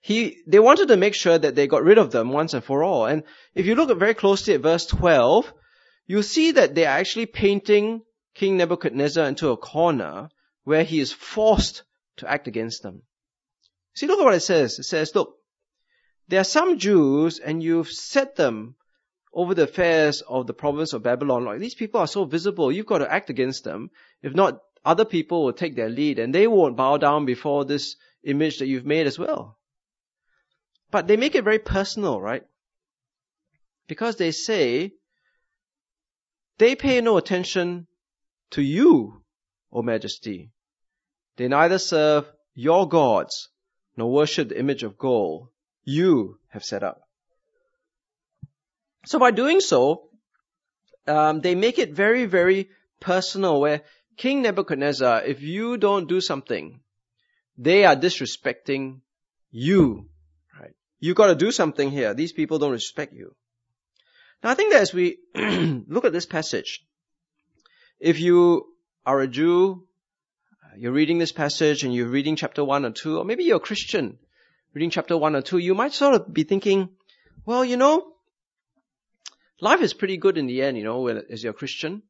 He, 0.00 0.38
they 0.46 0.58
wanted 0.58 0.88
to 0.88 0.96
make 0.96 1.14
sure 1.14 1.36
that 1.36 1.54
they 1.54 1.66
got 1.66 1.82
rid 1.82 1.98
of 1.98 2.10
them 2.10 2.30
once 2.30 2.54
and 2.54 2.64
for 2.64 2.82
all. 2.82 3.04
And 3.04 3.24
if 3.54 3.66
you 3.66 3.74
look 3.74 3.96
very 3.98 4.14
closely 4.14 4.54
at 4.54 4.62
verse 4.62 4.86
12, 4.86 5.52
you'll 6.06 6.22
see 6.22 6.52
that 6.52 6.74
they 6.74 6.86
are 6.86 6.98
actually 6.98 7.26
painting 7.26 8.02
King 8.34 8.56
Nebuchadnezzar 8.56 9.26
into 9.26 9.50
a 9.50 9.56
corner 9.58 10.30
where 10.64 10.84
he 10.84 11.00
is 11.00 11.12
forced 11.12 11.82
to 12.16 12.30
act 12.30 12.48
against 12.48 12.82
them. 12.82 13.02
See, 13.94 14.06
look 14.06 14.20
at 14.20 14.24
what 14.24 14.34
it 14.34 14.40
says. 14.40 14.78
It 14.78 14.84
says, 14.84 15.14
look, 15.14 15.36
there 16.28 16.40
are 16.40 16.44
some 16.44 16.78
Jews 16.78 17.38
and 17.38 17.62
you've 17.62 17.90
set 17.90 18.36
them 18.36 18.76
over 19.32 19.54
the 19.54 19.64
affairs 19.64 20.22
of 20.22 20.46
the 20.46 20.54
province 20.54 20.92
of 20.92 21.02
Babylon. 21.02 21.44
Like 21.44 21.60
these 21.60 21.74
people 21.74 22.00
are 22.00 22.06
so 22.06 22.24
visible, 22.24 22.72
you've 22.72 22.86
got 22.86 22.98
to 22.98 23.12
act 23.12 23.30
against 23.30 23.64
them. 23.64 23.90
If 24.22 24.34
not, 24.34 24.60
other 24.84 25.04
people 25.04 25.44
will 25.44 25.52
take 25.52 25.76
their 25.76 25.88
lead 25.88 26.18
and 26.18 26.34
they 26.34 26.46
won't 26.46 26.76
bow 26.76 26.96
down 26.96 27.26
before 27.26 27.64
this 27.64 27.96
image 28.24 28.58
that 28.58 28.66
you've 28.66 28.86
made 28.86 29.06
as 29.06 29.18
well. 29.18 29.58
But 30.90 31.06
they 31.06 31.16
make 31.16 31.34
it 31.34 31.44
very 31.44 31.58
personal, 31.58 32.20
right? 32.20 32.44
Because 33.86 34.16
they 34.16 34.30
say, 34.30 34.92
they 36.58 36.74
pay 36.74 37.00
no 37.00 37.16
attention 37.16 37.86
to 38.50 38.62
you, 38.62 39.22
O 39.72 39.82
Majesty. 39.82 40.50
They 41.36 41.48
neither 41.48 41.78
serve 41.78 42.30
your 42.54 42.88
gods 42.88 43.49
nor 44.00 44.10
worship 44.10 44.48
the 44.48 44.58
image 44.58 44.82
of 44.82 44.96
gold 44.96 45.48
you 45.84 46.38
have 46.48 46.64
set 46.64 46.82
up. 46.82 47.02
So 49.04 49.18
by 49.18 49.30
doing 49.30 49.60
so, 49.60 50.08
um, 51.06 51.42
they 51.42 51.54
make 51.54 51.78
it 51.78 51.92
very, 51.92 52.24
very 52.24 52.70
personal 52.98 53.60
where 53.60 53.82
King 54.16 54.40
Nebuchadnezzar, 54.40 55.24
if 55.24 55.42
you 55.42 55.76
don't 55.76 56.08
do 56.08 56.22
something, 56.22 56.80
they 57.58 57.84
are 57.84 57.94
disrespecting 57.94 59.02
you. 59.50 60.08
Right? 60.58 60.74
You 60.98 61.12
gotta 61.12 61.34
do 61.34 61.52
something 61.52 61.90
here. 61.90 62.14
These 62.14 62.32
people 62.32 62.58
don't 62.58 62.72
respect 62.72 63.12
you. 63.12 63.34
Now 64.42 64.52
I 64.52 64.54
think 64.54 64.72
that 64.72 64.80
as 64.80 64.94
we 64.94 65.18
look 65.34 66.06
at 66.06 66.14
this 66.14 66.24
passage, 66.24 66.86
if 67.98 68.18
you 68.18 68.64
are 69.04 69.20
a 69.20 69.28
Jew, 69.28 69.86
you're 70.76 70.92
reading 70.92 71.18
this 71.18 71.32
passage 71.32 71.84
and 71.84 71.94
you're 71.94 72.08
reading 72.08 72.36
chapter 72.36 72.64
1 72.64 72.84
or 72.84 72.90
2, 72.90 73.18
or 73.18 73.24
maybe 73.24 73.44
you're 73.44 73.56
a 73.56 73.60
Christian 73.60 74.18
reading 74.72 74.90
chapter 74.90 75.16
1 75.16 75.34
or 75.34 75.42
2, 75.42 75.58
you 75.58 75.74
might 75.74 75.92
sort 75.92 76.14
of 76.14 76.32
be 76.32 76.44
thinking, 76.44 76.90
well, 77.44 77.64
you 77.64 77.76
know, 77.76 78.12
life 79.60 79.80
is 79.80 79.94
pretty 79.94 80.16
good 80.16 80.38
in 80.38 80.46
the 80.46 80.62
end, 80.62 80.76
you 80.76 80.84
know, 80.84 81.08
as 81.08 81.42
you're 81.42 81.50
a 81.50 81.54
Christian. 81.54 82.02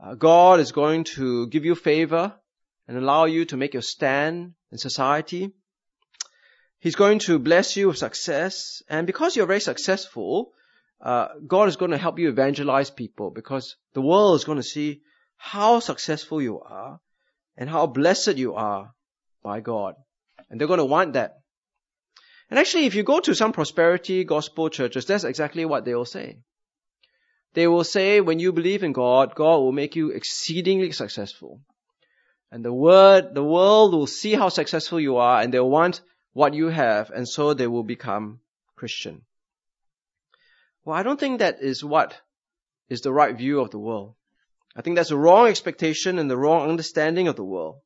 Uh, 0.00 0.14
God 0.14 0.60
is 0.60 0.72
going 0.72 1.04
to 1.04 1.48
give 1.48 1.64
you 1.64 1.74
favor 1.74 2.34
and 2.86 2.96
allow 2.96 3.24
you 3.24 3.44
to 3.46 3.56
make 3.56 3.72
your 3.72 3.82
stand 3.82 4.54
in 4.70 4.78
society. 4.78 5.52
He's 6.78 6.94
going 6.94 7.18
to 7.20 7.38
bless 7.38 7.76
you 7.76 7.88
with 7.88 7.98
success. 7.98 8.82
And 8.88 9.06
because 9.06 9.34
you're 9.34 9.46
very 9.46 9.60
successful, 9.60 10.52
uh, 11.00 11.28
God 11.46 11.68
is 11.68 11.76
going 11.76 11.90
to 11.90 11.98
help 11.98 12.18
you 12.18 12.28
evangelize 12.28 12.90
people 12.90 13.30
because 13.30 13.76
the 13.94 14.02
world 14.02 14.36
is 14.36 14.44
going 14.44 14.58
to 14.58 14.62
see 14.62 15.02
how 15.36 15.80
successful 15.80 16.40
you 16.40 16.60
are 16.60 17.00
and 17.58 17.68
how 17.68 17.86
blessed 17.86 18.36
you 18.36 18.54
are 18.54 18.94
by 19.42 19.60
God. 19.60 19.96
And 20.48 20.58
they're 20.58 20.68
going 20.68 20.78
to 20.78 20.84
want 20.84 21.14
that. 21.14 21.34
And 22.48 22.58
actually, 22.58 22.86
if 22.86 22.94
you 22.94 23.02
go 23.02 23.20
to 23.20 23.34
some 23.34 23.52
prosperity 23.52 24.24
gospel 24.24 24.70
churches, 24.70 25.04
that's 25.04 25.24
exactly 25.24 25.66
what 25.66 25.84
they 25.84 25.94
will 25.94 26.06
say. 26.06 26.38
They 27.54 27.66
will 27.66 27.84
say, 27.84 28.20
when 28.20 28.38
you 28.38 28.52
believe 28.52 28.84
in 28.84 28.92
God, 28.92 29.34
God 29.34 29.58
will 29.58 29.72
make 29.72 29.96
you 29.96 30.10
exceedingly 30.10 30.92
successful. 30.92 31.60
And 32.50 32.64
the 32.64 32.72
word, 32.72 33.34
the 33.34 33.44
world 33.44 33.92
will 33.92 34.06
see 34.06 34.34
how 34.34 34.48
successful 34.48 35.00
you 35.00 35.16
are 35.16 35.42
and 35.42 35.52
they'll 35.52 35.68
want 35.68 36.00
what 36.32 36.54
you 36.54 36.68
have 36.68 37.10
and 37.10 37.28
so 37.28 37.52
they 37.52 37.66
will 37.66 37.82
become 37.82 38.40
Christian. 38.76 39.22
Well, 40.84 40.96
I 40.96 41.02
don't 41.02 41.20
think 41.20 41.40
that 41.40 41.60
is 41.60 41.84
what 41.84 42.18
is 42.88 43.02
the 43.02 43.12
right 43.12 43.36
view 43.36 43.60
of 43.60 43.70
the 43.70 43.78
world. 43.78 44.14
I 44.78 44.80
think 44.80 44.94
that's 44.94 45.10
a 45.10 45.16
wrong 45.16 45.48
expectation 45.48 46.20
and 46.20 46.30
the 46.30 46.36
wrong 46.36 46.68
understanding 46.70 47.26
of 47.26 47.34
the 47.34 47.44
world. 47.44 47.80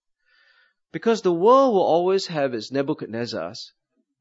Because 0.92 1.22
the 1.22 1.32
world 1.32 1.72
will 1.72 1.82
always 1.82 2.26
have 2.26 2.52
its 2.52 2.70
Nebuchadnezzars 2.70 3.70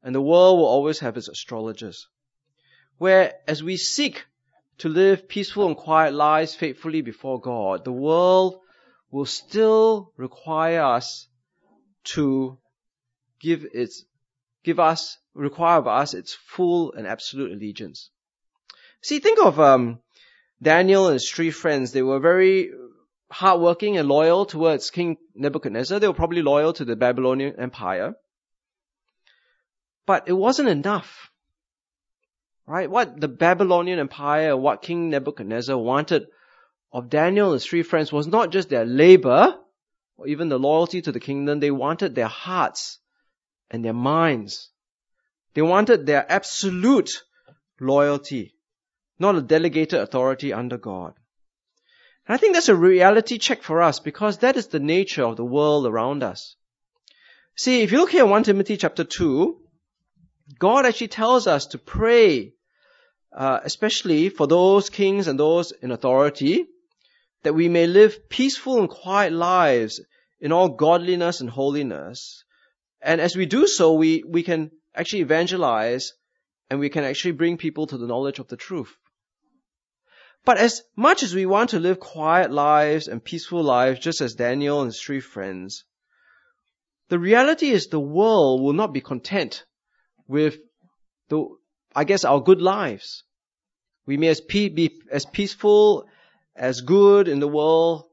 and 0.02 0.14
the 0.14 0.22
world 0.22 0.56
will 0.56 0.64
always 0.64 1.00
have 1.00 1.18
its 1.18 1.28
astrologers. 1.28 2.08
Where 2.96 3.34
as 3.46 3.62
we 3.62 3.76
seek 3.76 4.24
to 4.78 4.88
live 4.88 5.28
peaceful 5.28 5.66
and 5.66 5.76
quiet 5.76 6.14
lives 6.14 6.54
faithfully 6.54 7.02
before 7.02 7.42
God, 7.42 7.84
the 7.84 7.92
world 7.92 8.58
will 9.10 9.26
still 9.26 10.14
require 10.16 10.82
us 10.82 11.28
to 12.14 12.58
give 13.38 13.66
its, 13.74 14.06
give 14.64 14.80
us, 14.80 15.18
require 15.34 15.78
of 15.78 15.86
us 15.86 16.14
its 16.14 16.32
full 16.32 16.94
and 16.94 17.06
absolute 17.06 17.52
allegiance. 17.52 18.08
See, 19.02 19.18
think 19.18 19.44
of 19.44 19.60
um, 19.60 20.00
Daniel 20.62 21.08
and 21.08 21.14
his 21.14 21.28
three 21.28 21.50
friends. 21.50 21.92
They 21.92 22.02
were 22.02 22.20
very 22.20 22.70
hardworking 23.30 23.96
and 23.96 24.08
loyal 24.08 24.46
towards 24.46 24.90
King 24.90 25.16
Nebuchadnezzar. 25.34 25.98
They 25.98 26.06
were 26.06 26.14
probably 26.14 26.42
loyal 26.42 26.72
to 26.74 26.84
the 26.84 26.94
Babylonian 26.94 27.58
Empire. 27.58 28.14
But 30.06 30.28
it 30.28 30.34
wasn't 30.34 30.68
enough. 30.68 31.30
Right? 32.66 32.88
What 32.88 33.20
the 33.20 33.28
Babylonian 33.28 33.98
Empire, 33.98 34.56
what 34.56 34.82
King 34.82 35.10
Nebuchadnezzar 35.10 35.76
wanted 35.76 36.26
of 36.92 37.10
Daniel 37.10 37.48
and 37.48 37.54
his 37.54 37.66
three 37.66 37.82
friends 37.82 38.12
was 38.12 38.26
not 38.26 38.52
just 38.52 38.68
their 38.68 38.84
labor, 38.84 39.58
or 40.16 40.28
even 40.28 40.48
the 40.48 40.58
loyalty 40.58 41.02
to 41.02 41.10
the 41.10 41.20
kingdom, 41.20 41.58
they 41.58 41.70
wanted 41.70 42.14
their 42.14 42.28
hearts 42.28 42.98
and 43.70 43.84
their 43.84 43.94
minds. 43.94 44.70
They 45.54 45.62
wanted 45.62 46.06
their 46.06 46.30
absolute 46.30 47.10
loyalty 47.80 48.54
not 49.22 49.36
a 49.36 49.40
delegated 49.40 50.00
authority 50.00 50.52
under 50.52 50.76
God. 50.76 51.14
And 52.26 52.34
I 52.34 52.36
think 52.36 52.54
that's 52.54 52.68
a 52.68 52.76
reality 52.76 53.38
check 53.38 53.62
for 53.62 53.80
us 53.80 54.00
because 54.00 54.38
that 54.38 54.56
is 54.56 54.66
the 54.66 54.80
nature 54.80 55.24
of 55.24 55.36
the 55.36 55.44
world 55.44 55.86
around 55.86 56.22
us. 56.22 56.56
See, 57.56 57.82
if 57.82 57.92
you 57.92 57.98
look 57.98 58.10
here 58.10 58.24
in 58.24 58.30
1 58.30 58.44
Timothy 58.44 58.76
chapter 58.76 59.04
2, 59.04 59.56
God 60.58 60.86
actually 60.86 61.08
tells 61.08 61.46
us 61.46 61.66
to 61.66 61.78
pray, 61.78 62.54
uh, 63.32 63.60
especially 63.62 64.28
for 64.28 64.46
those 64.46 64.90
kings 64.90 65.28
and 65.28 65.38
those 65.38 65.72
in 65.72 65.90
authority, 65.90 66.66
that 67.42 67.54
we 67.54 67.68
may 67.68 67.86
live 67.86 68.28
peaceful 68.28 68.80
and 68.80 68.88
quiet 68.88 69.32
lives 69.32 70.00
in 70.40 70.52
all 70.52 70.68
godliness 70.68 71.40
and 71.40 71.50
holiness. 71.50 72.44
And 73.00 73.20
as 73.20 73.36
we 73.36 73.46
do 73.46 73.66
so, 73.66 73.94
we, 73.94 74.24
we 74.26 74.42
can 74.42 74.70
actually 74.94 75.22
evangelize 75.22 76.12
and 76.70 76.80
we 76.80 76.88
can 76.88 77.04
actually 77.04 77.32
bring 77.32 77.56
people 77.56 77.86
to 77.86 77.98
the 77.98 78.06
knowledge 78.06 78.38
of 78.38 78.48
the 78.48 78.56
truth. 78.56 78.96
But 80.44 80.58
as 80.58 80.82
much 80.96 81.22
as 81.22 81.34
we 81.34 81.46
want 81.46 81.70
to 81.70 81.78
live 81.78 82.00
quiet 82.00 82.50
lives 82.50 83.06
and 83.06 83.22
peaceful 83.22 83.62
lives, 83.62 84.00
just 84.00 84.20
as 84.20 84.34
Daniel 84.34 84.80
and 84.80 84.88
his 84.88 85.00
three 85.00 85.20
friends, 85.20 85.84
the 87.08 87.18
reality 87.18 87.70
is 87.70 87.86
the 87.86 88.00
world 88.00 88.60
will 88.60 88.72
not 88.72 88.92
be 88.92 89.00
content 89.00 89.64
with 90.26 90.58
the, 91.28 91.46
I 91.94 92.04
guess, 92.04 92.24
our 92.24 92.40
good 92.40 92.60
lives. 92.60 93.22
We 94.04 94.16
may 94.16 94.28
as 94.28 94.40
pe- 94.40 94.68
be 94.68 95.00
as 95.10 95.24
peaceful, 95.26 96.08
as 96.56 96.80
good 96.80 97.28
in 97.28 97.38
the 97.38 97.48
world 97.48 98.08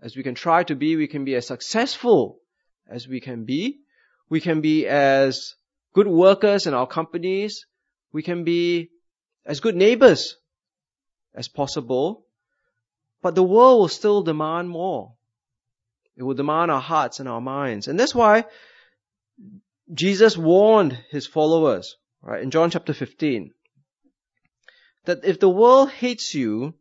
as 0.00 0.16
we 0.16 0.24
can 0.24 0.34
try 0.34 0.64
to 0.64 0.74
be. 0.74 0.96
We 0.96 1.06
can 1.06 1.24
be 1.24 1.36
as 1.36 1.46
successful 1.46 2.40
as 2.88 3.06
we 3.06 3.20
can 3.20 3.44
be. 3.44 3.80
We 4.28 4.40
can 4.40 4.60
be 4.60 4.86
as 4.88 5.54
good 5.94 6.08
workers 6.08 6.66
in 6.66 6.74
our 6.74 6.88
companies. 6.88 7.66
We 8.12 8.24
can 8.24 8.42
be 8.42 8.90
as 9.46 9.60
good 9.60 9.76
neighbors 9.76 10.36
as 11.38 11.46
possible, 11.46 12.26
but 13.22 13.36
the 13.36 13.42
world 13.42 13.78
will 13.80 13.88
still 13.88 14.22
demand 14.22 14.68
more. 14.68 15.14
It 16.16 16.24
will 16.24 16.34
demand 16.34 16.72
our 16.72 16.80
hearts 16.80 17.20
and 17.20 17.28
our 17.28 17.40
minds. 17.40 17.86
And 17.86 17.98
that's 17.98 18.14
why 18.14 18.44
Jesus 19.94 20.36
warned 20.36 20.98
his 21.10 21.28
followers, 21.28 21.96
right, 22.22 22.42
in 22.42 22.50
John 22.50 22.70
chapter 22.70 22.92
15, 22.92 23.52
that 25.04 25.24
if 25.24 25.38
the 25.38 25.48
world 25.48 25.90
hates 25.90 26.34
you, 26.34 26.74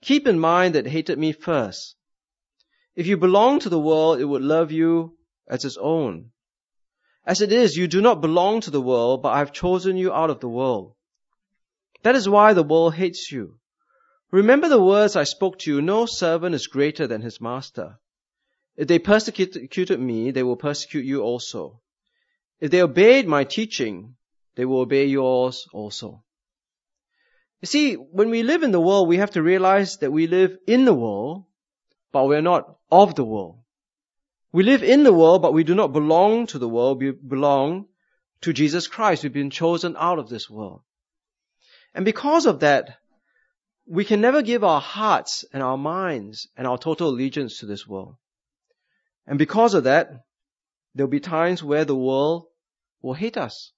keep 0.00 0.28
in 0.28 0.38
mind 0.38 0.76
that 0.76 0.86
it 0.86 0.90
hated 0.90 1.18
me 1.18 1.32
first. 1.32 1.96
If 2.94 3.08
you 3.08 3.16
belong 3.16 3.58
to 3.60 3.68
the 3.68 3.80
world, 3.80 4.20
it 4.20 4.24
would 4.24 4.42
love 4.42 4.70
you 4.70 5.16
as 5.48 5.64
its 5.64 5.76
own. 5.76 6.30
As 7.26 7.40
it 7.40 7.52
is, 7.52 7.76
you 7.76 7.88
do 7.88 8.00
not 8.00 8.20
belong 8.20 8.60
to 8.62 8.70
the 8.70 8.80
world, 8.80 9.22
but 9.22 9.32
I 9.32 9.38
have 9.38 9.52
chosen 9.52 9.96
you 9.96 10.12
out 10.12 10.30
of 10.30 10.38
the 10.38 10.48
world. 10.48 10.94
That 12.02 12.14
is 12.14 12.28
why 12.28 12.52
the 12.54 12.62
world 12.62 12.94
hates 12.94 13.30
you. 13.32 13.58
Remember 14.30 14.68
the 14.68 14.82
words 14.82 15.16
I 15.16 15.24
spoke 15.24 15.58
to 15.60 15.74
you, 15.74 15.82
no 15.82 16.06
servant 16.06 16.54
is 16.54 16.68
greater 16.68 17.06
than 17.06 17.20
his 17.20 17.40
master. 17.40 17.98
If 18.76 18.86
they 18.86 18.98
persecuted 18.98 20.00
me, 20.00 20.30
they 20.30 20.42
will 20.42 20.56
persecute 20.56 21.04
you 21.04 21.22
also. 21.22 21.80
If 22.60 22.70
they 22.70 22.82
obeyed 22.82 23.26
my 23.26 23.44
teaching, 23.44 24.14
they 24.54 24.64
will 24.64 24.80
obey 24.80 25.06
yours 25.06 25.66
also. 25.72 26.22
You 27.60 27.66
see, 27.66 27.94
when 27.94 28.30
we 28.30 28.42
live 28.42 28.62
in 28.62 28.70
the 28.70 28.80
world, 28.80 29.08
we 29.08 29.18
have 29.18 29.32
to 29.32 29.42
realize 29.42 29.98
that 29.98 30.12
we 30.12 30.26
live 30.26 30.56
in 30.66 30.84
the 30.84 30.94
world, 30.94 31.44
but 32.12 32.26
we're 32.26 32.40
not 32.40 32.76
of 32.90 33.14
the 33.14 33.24
world. 33.24 33.58
We 34.52 34.62
live 34.62 34.82
in 34.82 35.02
the 35.02 35.12
world, 35.12 35.42
but 35.42 35.52
we 35.52 35.64
do 35.64 35.74
not 35.74 35.92
belong 35.92 36.46
to 36.48 36.58
the 36.58 36.68
world. 36.68 37.00
We 37.00 37.10
belong 37.10 37.86
to 38.42 38.52
Jesus 38.52 38.86
Christ. 38.86 39.22
We've 39.22 39.32
been 39.32 39.50
chosen 39.50 39.96
out 39.98 40.18
of 40.18 40.28
this 40.28 40.48
world. 40.48 40.82
And 41.94 42.04
because 42.04 42.46
of 42.46 42.60
that, 42.60 42.98
we 43.90 44.04
can 44.04 44.20
never 44.20 44.40
give 44.40 44.62
our 44.62 44.80
hearts 44.80 45.44
and 45.52 45.64
our 45.64 45.76
minds 45.76 46.46
and 46.56 46.64
our 46.64 46.78
total 46.78 47.08
allegiance 47.08 47.58
to 47.58 47.66
this 47.66 47.88
world. 47.88 48.14
And 49.26 49.36
because 49.36 49.74
of 49.74 49.84
that, 49.84 50.10
there'll 50.94 51.10
be 51.10 51.18
times 51.18 51.60
where 51.60 51.84
the 51.84 51.96
world 51.96 52.46
will 53.02 53.14
hate 53.14 53.36
us. 53.36 53.72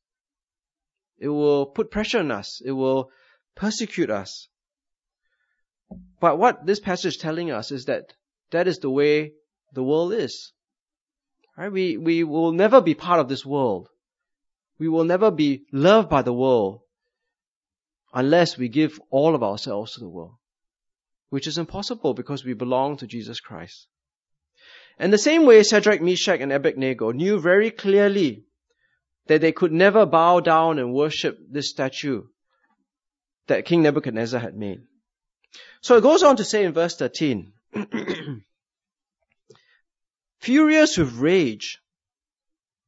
It 1.19 1.29
will 1.29 1.65
put 1.65 1.91
pressure 1.91 2.19
on 2.19 2.31
us. 2.31 2.61
It 2.63 2.73
will 2.73 3.09
persecute 3.55 4.11
us. 4.11 4.49
But 6.21 6.39
what 6.39 6.67
this 6.67 6.79
passage 6.79 7.15
is 7.15 7.17
telling 7.17 7.51
us 7.51 7.71
is 7.71 7.87
that 7.87 8.13
that 8.51 8.69
is 8.69 8.81
the 8.81 8.91
way 8.91 9.33
the 9.73 9.83
world 9.83 10.13
is. 10.13 10.53
Right? 11.57 11.73
We, 11.73 11.97
we 11.97 12.23
will 12.23 12.53
never 12.53 12.83
be 12.83 12.95
part 12.95 13.21
of 13.21 13.31
this 13.31 13.47
world. 13.47 13.89
We 14.79 14.91
will 14.91 15.05
never 15.05 15.31
be 15.31 15.65
loved 15.73 16.11
by 16.11 16.21
the 16.21 16.35
world 16.35 16.82
unless 18.13 18.59
we 18.59 18.69
give 18.69 19.01
all 19.11 19.35
of 19.35 19.43
ourselves 19.43 19.95
to 19.95 20.01
the 20.01 20.09
world, 20.09 20.35
which 21.31 21.47
is 21.47 21.59
impossible 21.59 22.15
because 22.15 22.45
we 22.45 22.55
belong 22.55 22.97
to 22.99 23.07
Jesus 23.07 23.41
Christ. 23.41 23.87
And 24.99 25.13
the 25.13 25.19
same 25.19 25.47
way, 25.47 25.63
Shadrach, 25.63 26.03
Meshach, 26.03 26.41
and 26.41 26.53
Abednego 26.53 27.11
knew 27.13 27.41
very 27.41 27.71
clearly 27.71 28.45
that 29.27 29.41
they 29.41 29.53
could 29.53 29.73
never 29.73 30.05
bow 30.05 30.41
down 30.41 30.79
and 30.79 30.93
worship 30.93 31.39
this 31.51 31.71
statue 31.71 32.25
that 33.47 33.65
King 33.65 33.83
Nebuchadnezzar 33.83 34.41
had 34.41 34.57
made. 34.57 34.83
So 35.81 35.97
it 35.97 36.03
goes 36.03 36.23
on 36.23 36.37
to 36.37 36.45
say 36.45 36.65
in 36.65 36.73
verse 36.73 36.97
13, 36.97 37.53
Furious 40.39 40.99
with 40.99 41.15
rage, 41.15 41.81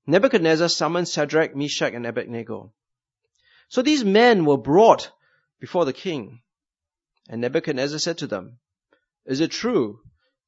Nebuchadnezzar 0.06 0.68
summoned 0.68 1.08
Shadrach, 1.08 1.56
Meshach, 1.56 1.94
and 1.94 2.06
Abednego. 2.06 2.72
So 3.68 3.82
these 3.82 4.04
men 4.04 4.44
were 4.44 4.56
brought 4.56 5.10
before 5.60 5.84
the 5.84 5.92
king. 5.92 6.42
And 7.28 7.40
Nebuchadnezzar 7.40 7.98
said 7.98 8.18
to 8.18 8.26
them, 8.26 8.58
Is 9.24 9.40
it 9.40 9.50
true, 9.50 10.00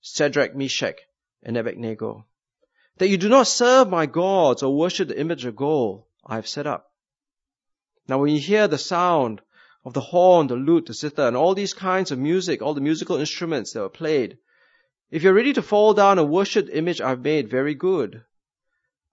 Shadrach, 0.03 0.55
Meshach, 0.55 0.99
and 1.43 1.57
Abednego, 1.57 2.27
that 2.99 3.09
you 3.09 3.17
do 3.17 3.29
not 3.29 3.47
serve 3.47 3.89
my 3.89 4.07
gods 4.07 4.63
or 4.63 4.77
worship 4.77 5.09
the 5.09 5.19
image 5.19 5.45
of 5.45 5.57
gold 5.57 6.05
I 6.25 6.35
have 6.37 6.47
set 6.47 6.67
up? 6.67 6.93
Now 8.09 8.19
when 8.21 8.35
you 8.35 8.41
hear 8.41 8.69
the 8.69 8.79
sound 8.79 9.41
of 9.85 9.95
the 9.95 10.01
horn, 10.01 10.49
the 10.49 10.57
lute, 10.57 10.87
the 10.87 10.93
zither, 10.93 11.27
and 11.27 11.37
all 11.37 11.55
these 11.55 11.75
kinds 11.75 12.11
of 12.11 12.19
music, 12.19 12.61
all 12.61 12.75
the 12.75 12.81
musical 12.81 13.17
instruments 13.17 13.73
that 13.73 13.81
were 13.81 13.89
played, 13.89 14.39
if 15.11 15.23
you're 15.23 15.33
ready 15.33 15.53
to 15.55 15.63
fall 15.63 15.95
down 15.95 16.19
and 16.19 16.29
worship 16.29 16.67
the 16.67 16.77
image 16.77 17.01
I've 17.01 17.23
made, 17.23 17.49
very 17.49 17.75
good. 17.75 18.25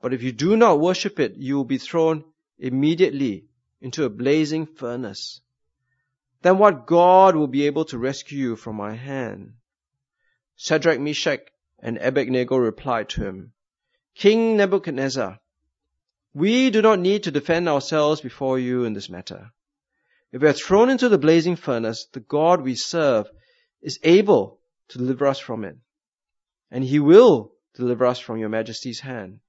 But 0.01 0.13
if 0.13 0.23
you 0.23 0.32
do 0.32 0.58
not 0.58 0.80
worship 0.80 1.19
it, 1.19 1.36
you 1.38 1.56
will 1.56 1.63
be 1.63 1.77
thrown 1.77 2.25
immediately 2.58 3.45
into 3.84 4.06
a 4.06 4.10
blazing 4.10 4.65
furnace. 4.65 5.41
Then 6.41 6.58
what 6.58 6.88
God 6.88 7.36
will 7.36 7.48
be 7.48 7.67
able 7.67 7.84
to 7.86 7.98
rescue 7.98 8.39
you 8.39 8.56
from 8.56 8.78
my 8.78 8.96
hand? 8.96 9.54
Shadrach, 10.56 11.02
Meshach, 11.02 11.41
and 11.80 11.98
Abednego 11.98 12.56
replied 12.56 13.10
to 13.10 13.26
him, 13.26 13.52
King 14.15 14.56
Nebuchadnezzar, 14.56 15.38
we 16.34 16.69
do 16.69 16.82
not 16.82 17.00
need 17.00 17.24
to 17.24 17.32
defend 17.32 17.67
ourselves 17.67 18.22
before 18.22 18.58
you 18.58 18.86
in 18.86 18.93
this 18.93 19.10
matter. 19.10 19.52
If 20.32 20.41
we 20.41 20.48
are 20.48 20.54
thrown 20.54 20.89
into 20.89 21.10
the 21.10 21.17
blazing 21.17 21.58
furnace, 21.58 22.08
the 22.13 22.22
God 22.22 22.62
we 22.62 22.76
serve 22.76 23.30
is 23.82 24.00
able 24.02 24.60
to 24.89 24.98
deliver 24.98 25.28
us 25.28 25.39
from 25.39 25.65
it. 25.65 25.76
And 26.72 26.86
he 26.86 27.00
will 27.00 27.52
deliver 27.76 28.06
us 28.06 28.19
from 28.19 28.38
your 28.38 28.50
majesty's 28.50 29.02
hand. 29.02 29.41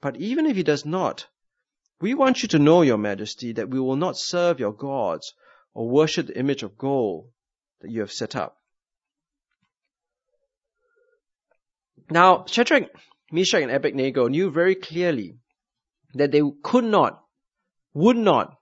But 0.00 0.16
even 0.16 0.46
if 0.46 0.56
he 0.56 0.64
does 0.64 0.84
not, 0.84 1.28
we 2.00 2.14
want 2.14 2.42
you 2.42 2.48
to 2.48 2.58
know, 2.58 2.82
your 2.82 2.98
majesty, 2.98 3.52
that 3.52 3.70
we 3.70 3.80
will 3.80 3.96
not 3.96 4.16
serve 4.16 4.60
your 4.60 4.72
gods 4.72 5.32
or 5.74 5.88
worship 5.88 6.26
the 6.26 6.38
image 6.38 6.62
of 6.62 6.78
gold 6.78 7.30
that 7.80 7.90
you 7.90 8.00
have 8.00 8.12
set 8.12 8.36
up. 8.36 8.56
Now, 12.10 12.44
Shadrach, 12.46 12.88
Meshach, 13.30 13.62
and 13.62 13.70
Abednego 13.70 14.28
knew 14.28 14.50
very 14.50 14.74
clearly 14.74 15.36
that 16.14 16.32
they 16.32 16.42
could 16.62 16.84
not, 16.84 17.22
would 17.92 18.16
not 18.16 18.56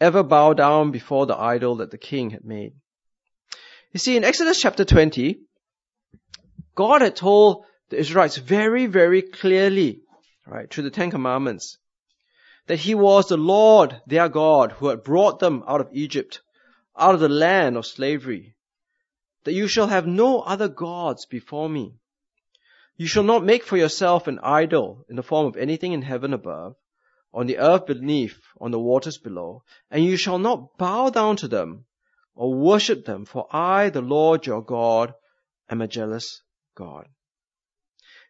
ever 0.00 0.22
bow 0.22 0.52
down 0.52 0.90
before 0.90 1.26
the 1.26 1.38
idol 1.38 1.76
that 1.76 1.90
the 1.90 1.98
king 1.98 2.30
had 2.30 2.44
made. 2.44 2.72
You 3.92 3.98
see, 3.98 4.16
in 4.16 4.24
Exodus 4.24 4.60
chapter 4.60 4.84
20, 4.84 5.40
God 6.74 7.00
had 7.02 7.16
told 7.16 7.64
the 7.88 7.98
Israelites 7.98 8.36
very, 8.36 8.86
very 8.86 9.22
clearly, 9.22 10.02
right, 10.46 10.70
through 10.70 10.84
the 10.84 10.90
Ten 10.90 11.10
Commandments, 11.10 11.78
that 12.70 12.78
He 12.78 12.94
was 12.94 13.26
the 13.26 13.36
Lord, 13.36 14.00
their 14.06 14.28
God, 14.28 14.70
who 14.70 14.86
had 14.86 15.02
brought 15.02 15.40
them 15.40 15.64
out 15.66 15.80
of 15.80 15.88
Egypt, 15.92 16.40
out 16.96 17.14
of 17.14 17.20
the 17.20 17.28
land 17.28 17.76
of 17.76 17.84
slavery. 17.84 18.54
That 19.42 19.54
you 19.54 19.66
shall 19.66 19.88
have 19.88 20.06
no 20.06 20.42
other 20.42 20.68
gods 20.68 21.26
before 21.26 21.68
me. 21.68 21.96
You 22.96 23.08
shall 23.08 23.24
not 23.24 23.42
make 23.42 23.64
for 23.64 23.76
yourself 23.76 24.28
an 24.28 24.38
idol 24.38 25.04
in 25.08 25.16
the 25.16 25.24
form 25.24 25.46
of 25.46 25.56
anything 25.56 25.90
in 25.90 26.02
heaven 26.02 26.32
above, 26.32 26.76
on 27.34 27.48
the 27.48 27.58
earth 27.58 27.86
beneath, 27.86 28.40
on 28.60 28.70
the 28.70 28.78
waters 28.78 29.18
below, 29.18 29.64
and 29.90 30.04
you 30.04 30.16
shall 30.16 30.38
not 30.38 30.78
bow 30.78 31.10
down 31.10 31.34
to 31.38 31.48
them 31.48 31.86
or 32.36 32.54
worship 32.54 33.04
them, 33.04 33.24
for 33.24 33.48
I, 33.50 33.90
the 33.90 34.00
Lord 34.00 34.46
your 34.46 34.62
God, 34.62 35.12
am 35.68 35.80
a 35.80 35.88
jealous 35.88 36.40
God. 36.76 37.08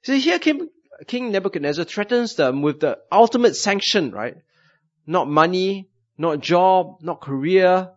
See, 0.02 0.18
here 0.18 0.38
King, 0.38 0.70
King 1.06 1.32
Nebuchadnezzar 1.32 1.84
threatens 1.84 2.34
them 2.34 2.62
with 2.62 2.80
the 2.80 2.98
ultimate 3.10 3.56
sanction, 3.56 4.10
right? 4.10 4.36
Not 5.06 5.28
money, 5.28 5.88
not 6.18 6.40
job, 6.40 6.98
not 7.02 7.20
career, 7.20 7.90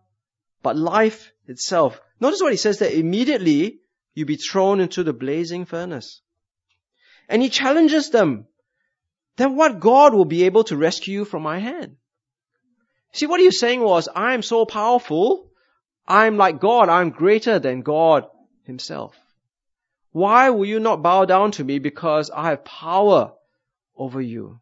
but 0.62 0.76
life 0.76 1.32
itself. 1.46 2.00
Notice 2.20 2.40
what 2.40 2.52
he 2.52 2.56
says 2.56 2.78
that 2.78 2.96
immediately 2.98 3.80
you 4.14 4.24
be 4.24 4.36
thrown 4.36 4.80
into 4.80 5.02
the 5.02 5.12
blazing 5.12 5.64
furnace. 5.64 6.20
And 7.28 7.42
he 7.42 7.48
challenges 7.48 8.10
them. 8.10 8.46
Then 9.36 9.56
what 9.56 9.80
God 9.80 10.14
will 10.14 10.24
be 10.24 10.44
able 10.44 10.64
to 10.64 10.76
rescue 10.76 11.20
you 11.20 11.24
from 11.24 11.42
my 11.42 11.58
hand? 11.58 11.96
See, 13.12 13.26
what 13.26 13.40
he 13.40 13.46
was 13.46 13.58
saying 13.58 13.80
was, 13.80 14.08
I 14.14 14.34
am 14.34 14.42
so 14.42 14.64
powerful 14.64 15.50
I'm 16.06 16.36
like 16.36 16.60
God. 16.60 16.88
I'm 16.88 17.10
greater 17.10 17.58
than 17.58 17.82
God 17.82 18.26
himself. 18.64 19.16
Why 20.14 20.50
will 20.50 20.64
you 20.64 20.78
not 20.78 21.02
bow 21.02 21.24
down 21.24 21.50
to 21.58 21.64
me? 21.64 21.80
Because 21.80 22.30
I 22.30 22.50
have 22.50 22.64
power 22.64 23.32
over 23.96 24.20
you. 24.20 24.60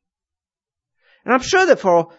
And 1.27 1.35
I'm 1.35 1.43
sure 1.43 1.67
that 1.67 1.79
for, 1.79 2.15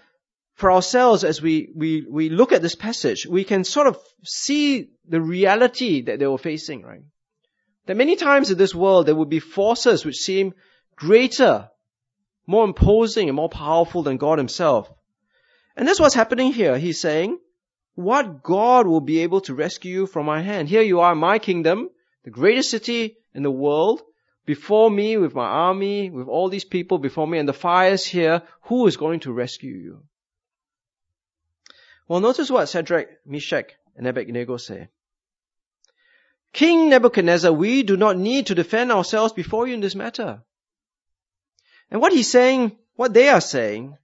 for 0.54 0.72
ourselves, 0.72 1.24
as 1.24 1.42
we, 1.42 1.72
we, 1.74 2.06
we 2.08 2.30
look 2.30 2.52
at 2.52 2.62
this 2.62 2.76
passage, 2.76 3.26
we 3.26 3.44
can 3.44 3.64
sort 3.64 3.88
of 3.88 3.98
see 4.24 4.92
the 5.10 5.20
reality 5.20 6.04
that 6.04 6.20
they 6.20 6.28
were 6.28 6.38
facing, 6.38 6.84
right? 6.84 7.02
That 7.88 7.98
many 7.98 8.18
times 8.18 8.52
in 8.52 8.60
this 8.60 8.76
world, 8.76 9.08
there 9.08 9.16
will 9.16 9.26
be 9.26 9.40
forces 9.40 10.06
which 10.06 10.18
seem 10.18 10.54
greater, 10.96 11.72
more 12.46 12.64
imposing 12.64 13.30
and 13.30 13.36
more 13.36 13.50
powerful 13.50 14.04
than 14.04 14.18
God 14.18 14.38
himself. 14.38 14.94
And 15.76 15.88
that's 15.88 16.00
what's 16.00 16.14
happening 16.14 16.54
here. 16.54 16.78
He's 16.78 17.02
saying, 17.02 17.40
what 17.96 18.44
God 18.44 18.86
will 18.86 19.02
be 19.02 19.22
able 19.22 19.42
to 19.42 19.56
rescue 19.56 20.02
you 20.02 20.06
from 20.06 20.28
my 20.28 20.44
hand? 20.44 20.70
Here 20.70 20.84
you 20.84 21.00
are, 21.00 21.16
my 21.16 21.40
kingdom, 21.40 21.90
the 22.26 22.30
greatest 22.30 22.70
city 22.70 23.18
in 23.34 23.44
the 23.44 23.52
world, 23.52 24.02
before 24.46 24.90
me 24.90 25.18
with 25.18 25.34
my 25.34 25.46
army, 25.46 26.10
with 26.10 26.28
all 26.28 26.50
these 26.50 26.66
people 26.66 26.98
before 26.98 27.28
me, 27.28 27.38
and 27.40 27.48
the 27.48 27.54
fires 27.54 28.06
here. 28.06 28.42
Who 28.64 28.88
is 28.88 28.98
going 28.98 29.22
to 29.22 29.32
rescue 29.32 29.74
you? 29.74 30.04
Well, 32.08 32.20
notice 32.20 32.50
what 32.52 32.68
Shadrach, 32.68 33.08
Meshach, 33.26 33.72
and 33.96 34.08
Abednego 34.08 34.58
say. 34.58 34.90
King 36.52 36.90
Nebuchadnezzar, 36.90 37.52
we 37.52 37.84
do 37.84 37.98
not 37.98 38.18
need 38.18 38.48
to 38.48 38.56
defend 38.56 38.92
ourselves 38.92 39.34
before 39.34 39.68
you 39.68 39.74
in 39.74 39.80
this 39.80 39.96
matter. 39.96 40.44
And 41.90 42.02
what 42.02 42.14
he's 42.14 42.30
saying, 42.30 42.78
what 42.96 43.14
they 43.14 43.30
are 43.30 43.42
saying, 43.42 43.98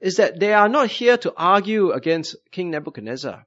is 0.00 0.16
that 0.16 0.38
they 0.38 0.52
are 0.52 0.68
not 0.68 0.88
here 0.88 1.16
to 1.18 1.32
argue 1.36 1.92
against 1.92 2.36
King 2.50 2.70
Nebuchadnezzar. 2.70 3.46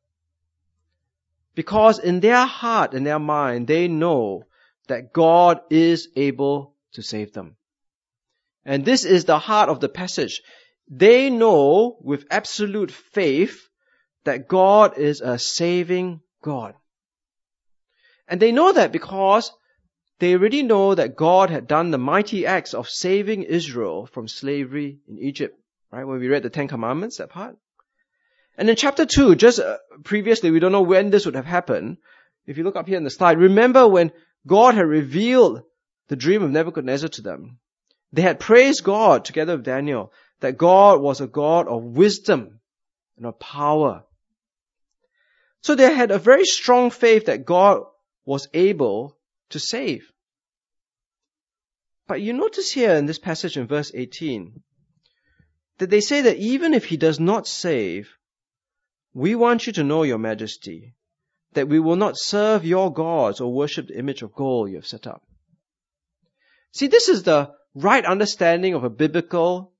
Because 1.53 1.99
in 1.99 2.19
their 2.19 2.45
heart 2.45 2.93
and 2.93 3.05
their 3.05 3.19
mind, 3.19 3.67
they 3.67 3.87
know 3.87 4.45
that 4.91 5.13
God 5.13 5.61
is 5.69 6.09
able 6.17 6.75
to 6.93 7.01
save 7.01 7.31
them. 7.31 7.55
And 8.65 8.83
this 8.83 9.05
is 9.05 9.23
the 9.23 9.39
heart 9.39 9.69
of 9.69 9.79
the 9.79 9.87
passage. 9.87 10.41
They 10.89 11.29
know 11.29 11.97
with 12.01 12.25
absolute 12.29 12.91
faith 12.91 13.69
that 14.25 14.49
God 14.49 14.97
is 14.97 15.21
a 15.21 15.39
saving 15.39 16.19
God. 16.43 16.75
And 18.27 18.41
they 18.41 18.51
know 18.51 18.73
that 18.73 18.91
because 18.91 19.53
they 20.19 20.33
already 20.33 20.61
know 20.61 20.93
that 20.93 21.15
God 21.15 21.49
had 21.49 21.67
done 21.67 21.91
the 21.91 21.97
mighty 21.97 22.45
acts 22.45 22.73
of 22.73 22.89
saving 22.89 23.43
Israel 23.43 24.07
from 24.07 24.27
slavery 24.27 24.99
in 25.07 25.19
Egypt. 25.19 25.57
Right? 25.89 26.03
When 26.03 26.19
we 26.19 26.27
read 26.27 26.43
the 26.43 26.49
Ten 26.49 26.67
Commandments, 26.67 27.17
that 27.17 27.29
part. 27.29 27.55
And 28.57 28.69
in 28.69 28.75
chapter 28.75 29.05
2, 29.05 29.35
just 29.35 29.59
uh, 29.61 29.77
previously, 30.03 30.51
we 30.51 30.59
don't 30.59 30.73
know 30.73 30.81
when 30.81 31.11
this 31.11 31.25
would 31.25 31.35
have 31.35 31.45
happened. 31.45 31.97
If 32.45 32.57
you 32.57 32.65
look 32.65 32.75
up 32.75 32.87
here 32.89 32.97
in 32.97 33.05
the 33.05 33.09
slide, 33.09 33.39
remember 33.39 33.87
when 33.87 34.11
God 34.45 34.75
had 34.75 34.85
revealed 34.85 35.63
the 36.07 36.15
dream 36.15 36.43
of 36.43 36.51
Nebuchadnezzar 36.51 37.09
to 37.09 37.21
them. 37.21 37.59
They 38.11 38.21
had 38.21 38.39
praised 38.39 38.83
God 38.83 39.23
together 39.23 39.55
with 39.55 39.65
Daniel 39.65 40.11
that 40.39 40.57
God 40.57 40.99
was 41.01 41.21
a 41.21 41.27
God 41.27 41.67
of 41.67 41.83
wisdom 41.83 42.59
and 43.17 43.25
of 43.25 43.39
power. 43.39 44.03
So 45.61 45.75
they 45.75 45.93
had 45.93 46.11
a 46.11 46.17
very 46.17 46.45
strong 46.45 46.89
faith 46.89 47.27
that 47.27 47.45
God 47.45 47.83
was 48.25 48.47
able 48.53 49.17
to 49.49 49.59
save. 49.59 50.11
But 52.07 52.21
you 52.21 52.33
notice 52.33 52.71
here 52.71 52.95
in 52.95 53.05
this 53.05 53.19
passage 53.19 53.57
in 53.57 53.67
verse 53.67 53.91
18 53.93 54.61
that 55.77 55.89
they 55.89 56.01
say 56.01 56.21
that 56.21 56.37
even 56.37 56.73
if 56.73 56.85
he 56.85 56.97
does 56.97 57.19
not 57.19 57.47
save, 57.47 58.17
we 59.13 59.35
want 59.35 59.67
you 59.67 59.73
to 59.73 59.83
know, 59.83 60.03
your 60.03 60.17
majesty, 60.17 60.93
that 61.53 61.67
we 61.67 61.79
will 61.79 61.95
not 61.95 62.17
serve 62.17 62.65
your 62.65 62.93
gods 62.93 63.41
or 63.41 63.53
worship 63.53 63.87
the 63.87 63.97
image 63.97 64.21
of 64.21 64.33
gold 64.33 64.69
you 64.69 64.75
have 64.75 64.87
set 64.87 65.07
up. 65.07 65.21
See, 66.71 66.87
this 66.87 67.09
is 67.09 67.23
the 67.23 67.51
right 67.75 68.05
understanding 68.05 68.73
of 68.73 68.83
a 68.83 68.89
biblical, 68.89 69.73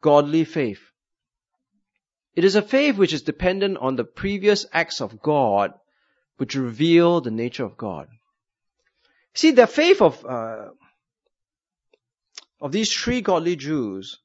godly 0.00 0.44
faith. 0.44 0.80
It 2.34 2.44
is 2.44 2.56
a 2.56 2.62
faith 2.62 2.96
which 2.96 3.12
is 3.12 3.22
dependent 3.22 3.76
on 3.78 3.96
the 3.96 4.04
previous 4.04 4.64
acts 4.72 5.02
of 5.02 5.20
God, 5.20 5.72
which 6.38 6.54
reveal 6.54 7.20
the 7.20 7.30
nature 7.30 7.64
of 7.64 7.76
God. 7.76 8.08
See, 9.34 9.50
the 9.50 9.66
faith 9.66 10.00
of 10.00 10.24
uh, 10.24 10.68
of 12.60 12.72
these 12.72 12.94
three 12.94 13.20
godly 13.20 13.56
Jews 13.56 14.18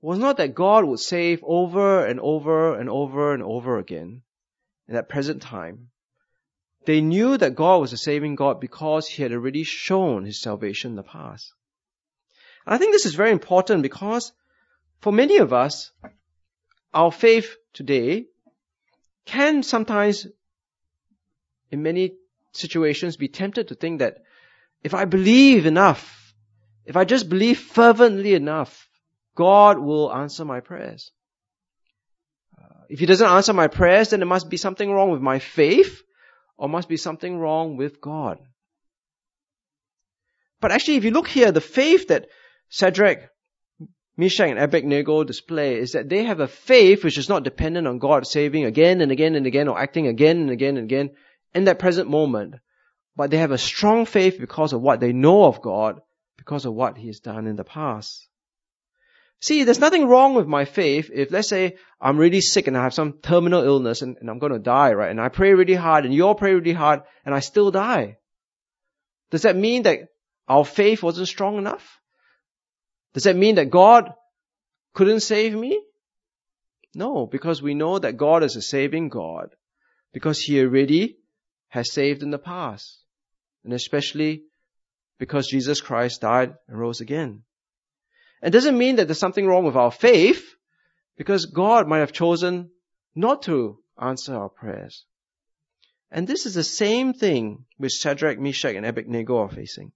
was 0.00 0.18
not 0.18 0.36
that 0.38 0.54
God 0.54 0.84
would 0.84 1.00
save 1.00 1.42
over 1.42 2.06
and 2.06 2.20
over 2.20 2.78
and 2.78 2.88
over 2.88 3.34
and 3.34 3.42
over 3.42 3.78
again 3.78 4.22
in 4.88 4.94
that 4.94 5.08
present 5.08 5.42
time. 5.42 5.90
They 6.86 7.00
knew 7.00 7.36
that 7.36 7.54
God 7.54 7.80
was 7.80 7.92
a 7.92 7.98
saving 7.98 8.34
God 8.34 8.60
because 8.60 9.06
He 9.06 9.22
had 9.22 9.32
already 9.32 9.64
shown 9.64 10.24
His 10.24 10.40
salvation 10.40 10.92
in 10.92 10.96
the 10.96 11.02
past. 11.02 11.52
And 12.66 12.74
I 12.74 12.78
think 12.78 12.92
this 12.92 13.06
is 13.06 13.14
very 13.14 13.30
important 13.30 13.82
because 13.82 14.32
for 15.00 15.12
many 15.12 15.36
of 15.36 15.52
us, 15.52 15.92
our 16.94 17.12
faith 17.12 17.56
today 17.74 18.26
can 19.26 19.62
sometimes, 19.62 20.26
in 21.70 21.82
many 21.82 22.14
situations, 22.52 23.16
be 23.16 23.28
tempted 23.28 23.68
to 23.68 23.74
think 23.74 23.98
that 23.98 24.22
if 24.82 24.94
I 24.94 25.04
believe 25.04 25.66
enough, 25.66 26.34
if 26.86 26.96
I 26.96 27.04
just 27.04 27.28
believe 27.28 27.58
fervently 27.58 28.34
enough, 28.34 28.88
God 29.34 29.78
will 29.78 30.12
answer 30.12 30.44
my 30.44 30.60
prayers. 30.60 31.12
If 32.88 33.00
He 33.00 33.06
doesn't 33.06 33.26
answer 33.26 33.52
my 33.52 33.68
prayers, 33.68 34.10
then 34.10 34.20
there 34.20 34.26
must 34.26 34.48
be 34.48 34.56
something 34.56 34.90
wrong 34.90 35.10
with 35.10 35.20
my 35.20 35.38
faith 35.38 36.02
or 36.56 36.68
must 36.68 36.88
be 36.88 36.96
something 36.96 37.38
wrong 37.38 37.76
with 37.76 38.00
God. 38.00 38.38
But 40.60 40.72
actually, 40.72 40.96
if 40.96 41.04
you 41.04 41.12
look 41.12 41.28
here, 41.28 41.52
the 41.52 41.60
faith 41.60 42.08
that 42.08 42.28
Shadrach, 42.68 43.30
Meshach, 44.16 44.50
and 44.50 44.58
Abednego 44.58 45.22
display 45.22 45.78
is 45.78 45.92
that 45.92 46.08
they 46.08 46.24
have 46.24 46.40
a 46.40 46.48
faith 46.48 47.04
which 47.04 47.18
is 47.18 47.28
not 47.28 47.44
dependent 47.44 47.86
on 47.86 47.98
God 47.98 48.26
saving 48.26 48.64
again 48.64 49.00
and 49.00 49.12
again 49.12 49.36
and 49.36 49.46
again 49.46 49.68
or 49.68 49.78
acting 49.78 50.08
again 50.08 50.38
and 50.38 50.50
again 50.50 50.76
and 50.76 50.84
again 50.84 51.10
in 51.54 51.64
that 51.64 51.78
present 51.78 52.10
moment. 52.10 52.56
But 53.14 53.30
they 53.30 53.38
have 53.38 53.52
a 53.52 53.58
strong 53.58 54.06
faith 54.06 54.38
because 54.40 54.72
of 54.72 54.80
what 54.80 55.00
they 55.00 55.12
know 55.12 55.44
of 55.44 55.62
God, 55.62 56.00
because 56.36 56.64
of 56.64 56.74
what 56.74 56.96
He 56.98 57.06
has 57.06 57.20
done 57.20 57.46
in 57.46 57.56
the 57.56 57.64
past. 57.64 58.27
See, 59.40 59.62
there's 59.62 59.78
nothing 59.78 60.08
wrong 60.08 60.34
with 60.34 60.48
my 60.48 60.64
faith 60.64 61.10
if, 61.12 61.30
let's 61.30 61.48
say, 61.48 61.76
I'm 62.00 62.16
really 62.16 62.40
sick 62.40 62.66
and 62.66 62.76
I 62.76 62.82
have 62.82 62.94
some 62.94 63.14
terminal 63.22 63.62
illness 63.62 64.02
and, 64.02 64.16
and 64.20 64.28
I'm 64.28 64.40
going 64.40 64.52
to 64.52 64.58
die, 64.58 64.92
right? 64.94 65.10
And 65.10 65.20
I 65.20 65.28
pray 65.28 65.54
really 65.54 65.74
hard 65.74 66.04
and 66.04 66.12
you 66.12 66.26
all 66.26 66.34
pray 66.34 66.54
really 66.54 66.72
hard 66.72 67.02
and 67.24 67.34
I 67.34 67.40
still 67.40 67.70
die. 67.70 68.18
Does 69.30 69.42
that 69.42 69.56
mean 69.56 69.84
that 69.84 70.08
our 70.48 70.64
faith 70.64 71.02
wasn't 71.02 71.28
strong 71.28 71.58
enough? 71.58 72.00
Does 73.14 73.24
that 73.24 73.36
mean 73.36 73.56
that 73.56 73.70
God 73.70 74.12
couldn't 74.94 75.20
save 75.20 75.54
me? 75.54 75.80
No, 76.94 77.26
because 77.26 77.62
we 77.62 77.74
know 77.74 77.98
that 77.98 78.16
God 78.16 78.42
is 78.42 78.56
a 78.56 78.62
saving 78.62 79.08
God 79.08 79.54
because 80.12 80.40
He 80.40 80.60
already 80.60 81.18
has 81.68 81.92
saved 81.92 82.22
in 82.22 82.30
the 82.30 82.38
past. 82.38 83.04
And 83.62 83.72
especially 83.72 84.44
because 85.18 85.46
Jesus 85.46 85.80
Christ 85.80 86.22
died 86.22 86.54
and 86.66 86.78
rose 86.78 87.00
again. 87.00 87.42
It 88.42 88.50
doesn't 88.50 88.78
mean 88.78 88.96
that 88.96 89.06
there's 89.08 89.18
something 89.18 89.46
wrong 89.46 89.64
with 89.64 89.76
our 89.76 89.90
faith, 89.90 90.54
because 91.16 91.46
God 91.46 91.88
might 91.88 91.98
have 91.98 92.12
chosen 92.12 92.70
not 93.14 93.42
to 93.42 93.78
answer 94.00 94.34
our 94.34 94.48
prayers. 94.48 95.04
And 96.10 96.26
this 96.26 96.46
is 96.46 96.54
the 96.54 96.64
same 96.64 97.12
thing 97.12 97.66
which 97.76 97.92
Shadrach, 97.92 98.38
Meshach, 98.38 98.74
and 98.74 98.86
Abednego 98.86 99.38
are 99.38 99.50
facing. 99.50 99.92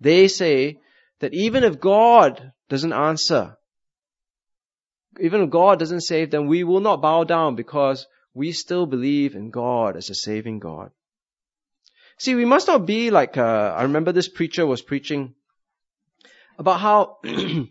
They 0.00 0.28
say 0.28 0.78
that 1.20 1.34
even 1.34 1.64
if 1.64 1.80
God 1.80 2.52
doesn't 2.68 2.92
answer, 2.92 3.56
even 5.18 5.42
if 5.42 5.50
God 5.50 5.78
doesn't 5.78 6.02
save 6.02 6.30
them, 6.30 6.46
we 6.46 6.62
will 6.62 6.80
not 6.80 7.00
bow 7.00 7.24
down 7.24 7.56
because 7.56 8.06
we 8.34 8.52
still 8.52 8.84
believe 8.84 9.34
in 9.34 9.50
God 9.50 9.96
as 9.96 10.10
a 10.10 10.14
saving 10.14 10.58
God. 10.58 10.90
See, 12.18 12.34
we 12.34 12.44
must 12.44 12.66
not 12.68 12.86
be 12.86 13.10
like, 13.10 13.36
uh, 13.36 13.74
I 13.76 13.84
remember 13.84 14.12
this 14.12 14.28
preacher 14.28 14.66
was 14.66 14.82
preaching 14.82 15.34
about 16.58 16.80
how 16.80 17.18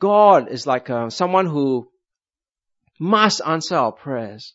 God 0.00 0.50
is 0.50 0.66
like 0.66 0.90
uh, 0.90 1.10
someone 1.10 1.46
who 1.46 1.88
must 2.98 3.40
answer 3.44 3.76
our 3.76 3.92
prayers. 3.92 4.54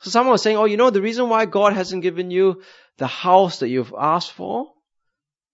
So 0.00 0.10
someone 0.10 0.32
was 0.32 0.42
saying, 0.42 0.56
oh, 0.56 0.64
you 0.64 0.76
know, 0.76 0.90
the 0.90 1.02
reason 1.02 1.28
why 1.28 1.46
God 1.46 1.72
hasn't 1.72 2.02
given 2.02 2.30
you 2.30 2.62
the 2.98 3.06
house 3.06 3.60
that 3.60 3.68
you've 3.68 3.94
asked 3.98 4.32
for? 4.32 4.72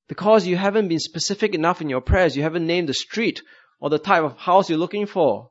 Because 0.09 0.47
you 0.47 0.57
haven't 0.57 0.89
been 0.89 0.99
specific 0.99 1.55
enough 1.55 1.81
in 1.81 1.89
your 1.89 2.01
prayers. 2.01 2.37
You 2.37 2.43
haven't 2.43 2.67
named 2.67 2.89
the 2.89 2.95
street 2.95 3.43
or 3.81 3.91
the 3.91 3.99
type 3.99 4.25
of 4.25 4.37
house 4.37 4.69
you're 4.69 4.79
looking 4.79 5.07
for. 5.07 5.51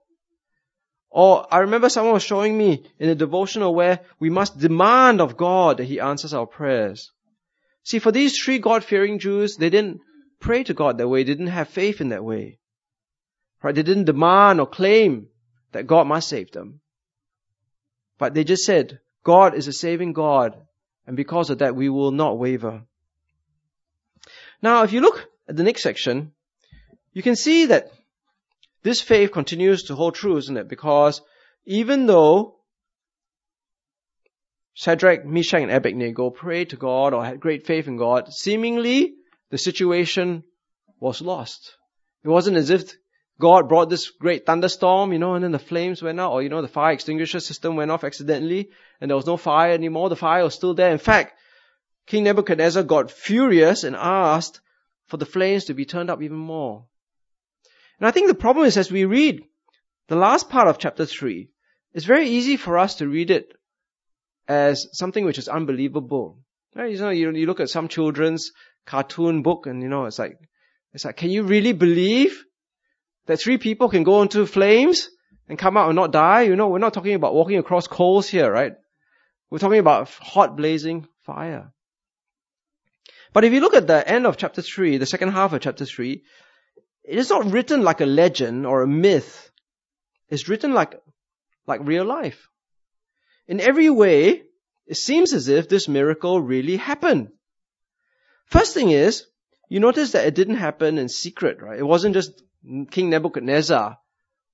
Or 1.09 1.47
I 1.51 1.59
remember 1.59 1.89
someone 1.89 2.13
was 2.13 2.23
showing 2.23 2.57
me 2.57 2.85
in 2.99 3.09
a 3.09 3.15
devotional 3.15 3.73
where 3.73 4.01
we 4.19 4.29
must 4.29 4.59
demand 4.59 5.21
of 5.21 5.37
God 5.37 5.77
that 5.77 5.85
He 5.85 5.99
answers 5.99 6.33
our 6.33 6.45
prayers. 6.45 7.11
See, 7.83 7.99
for 7.99 8.11
these 8.11 8.37
three 8.37 8.59
God-fearing 8.59 9.17
Jews, 9.17 9.55
they 9.55 9.69
didn't 9.69 10.01
pray 10.39 10.63
to 10.63 10.73
God 10.73 10.97
that 10.97 11.07
way. 11.07 11.23
They 11.23 11.33
didn't 11.33 11.47
have 11.47 11.69
faith 11.69 12.01
in 12.01 12.09
that 12.09 12.23
way. 12.23 12.59
Right? 13.61 13.75
They 13.75 13.83
didn't 13.83 14.05
demand 14.05 14.59
or 14.59 14.67
claim 14.67 15.27
that 15.71 15.87
God 15.87 16.07
must 16.07 16.29
save 16.29 16.51
them. 16.51 16.81
But 18.17 18.33
they 18.33 18.43
just 18.43 18.63
said, 18.63 18.99
God 19.23 19.55
is 19.55 19.67
a 19.67 19.73
saving 19.73 20.13
God, 20.13 20.55
and 21.05 21.15
because 21.15 21.49
of 21.49 21.59
that, 21.59 21.75
we 21.75 21.89
will 21.89 22.11
not 22.11 22.37
waver. 22.37 22.83
Now, 24.61 24.83
if 24.83 24.93
you 24.93 25.01
look 25.01 25.29
at 25.47 25.55
the 25.55 25.63
next 25.63 25.83
section, 25.83 26.33
you 27.13 27.23
can 27.23 27.35
see 27.35 27.67
that 27.67 27.91
this 28.83 29.01
faith 29.01 29.31
continues 29.31 29.83
to 29.83 29.95
hold 29.95 30.15
true, 30.15 30.37
isn't 30.37 30.57
it? 30.57 30.67
Because 30.67 31.21
even 31.65 32.05
though 32.05 32.55
Shadrach, 34.73 35.25
Meshach, 35.25 35.61
and 35.61 35.71
Abednego 35.71 36.29
prayed 36.29 36.69
to 36.69 36.77
God 36.77 37.13
or 37.13 37.25
had 37.25 37.39
great 37.39 37.65
faith 37.65 37.87
in 37.87 37.97
God, 37.97 38.31
seemingly 38.31 39.15
the 39.49 39.57
situation 39.57 40.43
was 40.99 41.21
lost. 41.21 41.75
It 42.23 42.29
wasn't 42.29 42.57
as 42.57 42.69
if 42.69 42.93
God 43.39 43.69
brought 43.69 43.89
this 43.89 44.09
great 44.09 44.45
thunderstorm, 44.45 45.13
you 45.13 45.19
know, 45.19 45.33
and 45.35 45.43
then 45.43 45.53
the 45.53 45.59
flames 45.59 46.01
went 46.01 46.19
out, 46.19 46.33
or 46.33 46.43
you 46.43 46.49
know, 46.49 46.61
the 46.61 46.67
fire 46.67 46.91
extinguisher 46.91 47.39
system 47.39 47.75
went 47.77 47.89
off 47.89 48.03
accidentally, 48.03 48.69
and 48.99 49.09
there 49.09 49.15
was 49.15 49.25
no 49.25 49.37
fire 49.37 49.71
anymore. 49.71 50.09
The 50.09 50.17
fire 50.17 50.43
was 50.43 50.53
still 50.53 50.73
there. 50.73 50.91
In 50.91 50.97
fact, 50.97 51.33
King 52.05 52.25
Nebuchadnezzar 52.25 52.83
got 52.83 53.11
furious 53.11 53.83
and 53.83 53.95
asked 53.95 54.59
for 55.07 55.17
the 55.17 55.25
flames 55.25 55.65
to 55.65 55.73
be 55.73 55.85
turned 55.85 56.09
up 56.09 56.21
even 56.21 56.37
more. 56.37 56.85
And 57.99 58.07
I 58.07 58.11
think 58.11 58.27
the 58.27 58.35
problem 58.35 58.65
is 58.65 58.77
as 58.77 58.91
we 58.91 59.05
read 59.05 59.43
the 60.07 60.15
last 60.15 60.49
part 60.49 60.67
of 60.67 60.77
chapter 60.77 61.05
3, 61.05 61.49
it's 61.93 62.05
very 62.05 62.27
easy 62.27 62.57
for 62.57 62.77
us 62.77 62.95
to 62.95 63.07
read 63.07 63.31
it 63.31 63.53
as 64.47 64.87
something 64.91 65.23
which 65.23 65.37
is 65.37 65.47
unbelievable. 65.47 66.39
Right? 66.75 66.91
You 66.91 66.99
know, 66.99 67.09
you, 67.09 67.31
you 67.31 67.45
look 67.45 67.59
at 67.59 67.69
some 67.69 67.87
children's 67.87 68.51
cartoon 68.89 69.43
book 69.43 69.67
and 69.67 69.81
you 69.81 69.87
know, 69.87 70.05
it's 70.05 70.19
like, 70.19 70.37
it's 70.93 71.05
like, 71.05 71.17
can 71.17 71.29
you 71.29 71.43
really 71.43 71.73
believe 71.73 72.43
that 73.27 73.39
three 73.39 73.57
people 73.57 73.87
can 73.89 74.03
go 74.03 74.21
into 74.23 74.45
flames 74.47 75.09
and 75.47 75.59
come 75.59 75.77
out 75.77 75.89
and 75.89 75.95
not 75.95 76.11
die? 76.11 76.41
You 76.41 76.55
know, 76.55 76.69
we're 76.69 76.79
not 76.79 76.93
talking 76.93 77.13
about 77.13 77.35
walking 77.35 77.59
across 77.59 77.87
coals 77.87 78.27
here, 78.27 78.51
right? 78.51 78.73
We're 79.51 79.59
talking 79.59 79.79
about 79.79 80.09
hot 80.09 80.57
blazing 80.57 81.07
fire. 81.21 81.71
But 83.31 83.43
if 83.43 83.53
you 83.53 83.59
look 83.59 83.75
at 83.75 83.85
the 83.85 84.07
end 84.07 84.25
of 84.25 84.37
chapter 84.37 84.63
3, 84.63 84.97
the 84.97 85.05
second 85.05 85.29
half 85.29 85.53
of 85.53 85.61
chapter 85.61 85.85
3, 85.85 86.23
it 87.03 87.17
is 87.17 87.29
not 87.29 87.45
written 87.45 87.83
like 87.83 88.01
a 88.01 88.07
legend 88.07 88.65
or 88.65 88.81
a 88.81 88.87
myth. 88.87 89.51
It's 90.29 90.49
written 90.49 90.73
like, 90.73 90.99
like 91.67 91.81
real 91.83 92.05
life. 92.05 92.49
In 93.47 93.59
every 93.59 93.89
way, 93.89 94.43
it 94.87 94.97
seems 94.97 95.33
as 95.33 95.47
if 95.47 95.69
this 95.69 95.87
miracle 95.87 96.41
really 96.41 96.77
happened. 96.77 97.29
First 98.49 98.73
thing 98.73 98.89
is, 98.89 99.25
you 99.69 99.79
notice 99.79 100.11
that 100.11 100.25
it 100.25 100.35
didn't 100.35 100.55
happen 100.55 100.97
in 100.97 101.07
secret, 101.07 101.61
right? 101.61 101.79
It 101.79 101.85
wasn't 101.85 102.15
just 102.15 102.41
King 102.91 103.09
Nebuchadnezzar 103.09 103.97